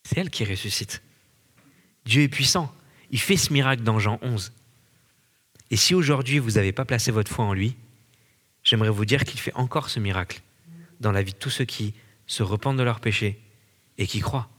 [0.03, 1.01] C'est elle qui ressuscite.
[2.05, 2.73] Dieu est puissant.
[3.11, 4.51] Il fait ce miracle dans Jean 11.
[5.69, 7.75] Et si aujourd'hui vous n'avez pas placé votre foi en lui,
[8.63, 10.41] j'aimerais vous dire qu'il fait encore ce miracle
[10.99, 11.93] dans la vie de tous ceux qui
[12.27, 13.41] se repentent de leurs péchés
[13.97, 14.49] et qui croient.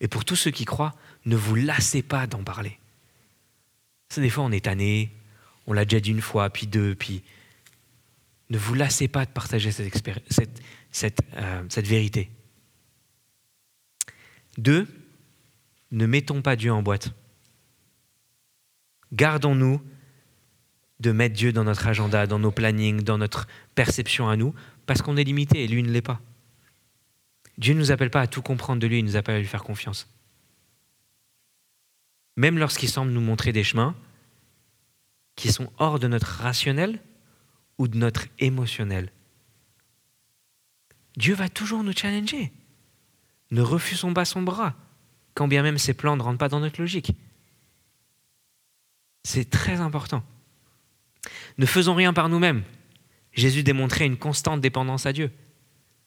[0.00, 0.94] Et pour tous ceux qui croient,
[1.24, 2.78] ne vous lassez pas d'en parler.
[4.08, 5.10] Ça, des fois, on est tanné,
[5.66, 7.22] on l'a déjà dit une fois, puis deux, puis.
[8.48, 9.92] Ne vous lassez pas de partager cette,
[10.92, 12.30] cette, euh, cette vérité.
[14.56, 14.86] Deux,
[15.90, 17.12] ne mettons pas Dieu en boîte.
[19.12, 19.82] Gardons-nous
[21.00, 24.54] de mettre Dieu dans notre agenda, dans nos plannings, dans notre perception à nous,
[24.86, 26.20] parce qu'on est limité et lui ne l'est pas.
[27.58, 29.46] Dieu ne nous appelle pas à tout comprendre de lui, il nous appelle à lui
[29.46, 30.08] faire confiance.
[32.36, 33.94] Même lorsqu'il semble nous montrer des chemins
[35.36, 37.00] qui sont hors de notre rationnel
[37.78, 39.10] ou de notre émotionnel.
[41.16, 42.52] Dieu va toujours nous challenger.
[43.50, 44.74] Ne refusons pas son bras,
[45.34, 47.12] quand bien même ses plans ne rentrent pas dans notre logique.
[49.24, 50.22] C'est très important.
[51.58, 52.64] Ne faisons rien par nous-mêmes.
[53.32, 55.30] Jésus démontrait une constante dépendance à Dieu.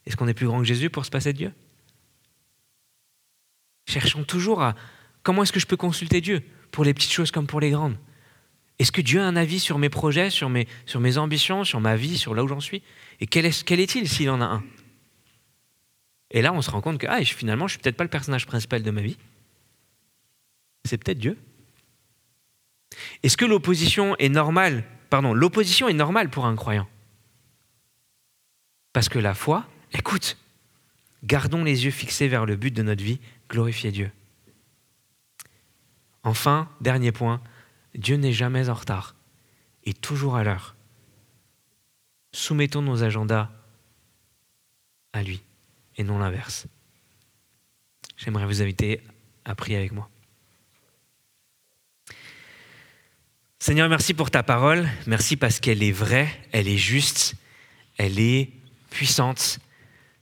[0.06, 1.54] Est-ce qu'on est plus grand que Jésus pour se passer de Dieu?
[3.88, 4.76] Cherchons toujours à
[5.24, 7.98] comment est-ce que je peux consulter Dieu pour les petites choses comme pour les grandes?
[8.78, 11.82] Est-ce que Dieu a un avis sur mes projets, sur mes, sur mes ambitions, sur
[11.82, 12.82] ma vie, sur là où j'en suis?
[13.20, 14.64] Et quel est-il s'il en a un?
[16.32, 18.10] Et là, on se rend compte que ah, finalement, je ne suis peut-être pas le
[18.10, 19.18] personnage principal de ma vie.
[20.86, 21.38] C'est peut-être Dieu.
[23.24, 26.88] Est-ce que l'opposition est normale Pardon, l'opposition est normale pour un croyant?
[28.94, 30.38] Parce que la foi, écoute,
[31.24, 33.20] gardons les yeux fixés vers le but de notre vie,
[33.50, 34.12] glorifier Dieu.
[36.24, 37.42] Enfin, dernier point,
[37.96, 39.16] Dieu n'est jamais en retard
[39.86, 40.76] et toujours à l'heure.
[42.32, 43.50] Soumettons nos agendas
[45.14, 45.42] à lui
[45.98, 46.68] et non l'inverse.
[48.18, 49.02] J'aimerais vous inviter
[49.46, 50.10] à prier avec moi.
[53.60, 54.88] Seigneur, merci pour ta parole.
[55.08, 57.36] Merci parce qu'elle est vraie, elle est juste,
[57.98, 58.52] elle est
[58.90, 59.60] puissante,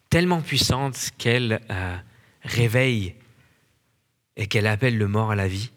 [0.09, 1.97] tellement puissante qu'elle euh,
[2.43, 3.15] réveille
[4.35, 5.71] et qu'elle appelle le mort à la vie.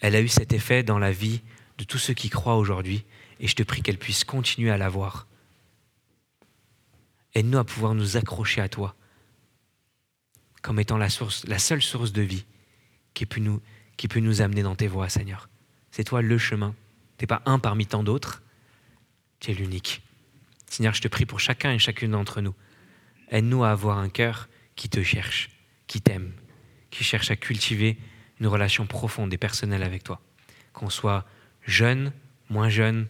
[0.00, 1.42] Elle a eu cet effet dans la vie
[1.78, 3.04] de tous ceux qui croient aujourd'hui
[3.38, 5.26] et je te prie qu'elle puisse continuer à l'avoir.
[7.34, 8.94] Aide-nous à pouvoir nous accrocher à toi
[10.62, 12.44] comme étant la, source, la seule source de vie
[13.14, 13.60] qui peut nous,
[13.96, 15.48] qui peut nous amener dans tes voies, Seigneur.
[15.90, 16.74] C'est toi le chemin.
[17.18, 18.42] Tu n'es pas un parmi tant d'autres,
[19.40, 20.02] tu es l'unique.
[20.66, 22.54] Seigneur, je te prie pour chacun et chacune d'entre nous.
[23.30, 25.50] Aide-nous à avoir un cœur qui te cherche,
[25.86, 26.32] qui t'aime,
[26.90, 27.96] qui cherche à cultiver
[28.40, 30.20] une relation profonde et personnelle avec toi.
[30.72, 31.24] Qu'on soit
[31.62, 32.12] jeune,
[32.48, 33.06] moins jeune,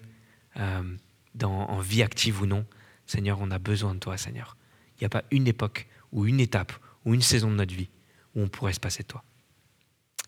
[0.56, 0.96] euh,
[1.42, 2.66] en vie active ou non,
[3.06, 4.56] Seigneur, on a besoin de toi, Seigneur.
[4.96, 6.72] Il n'y a pas une époque ou une étape
[7.04, 7.88] ou une saison de notre vie
[8.34, 9.24] où on pourrait se passer de toi.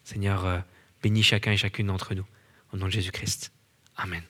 [0.04, 0.60] Seigneur, euh,
[1.02, 2.26] bénis chacun et chacune d'entre nous.
[2.72, 3.52] Au nom de Jésus-Christ.
[3.96, 4.22] Amen.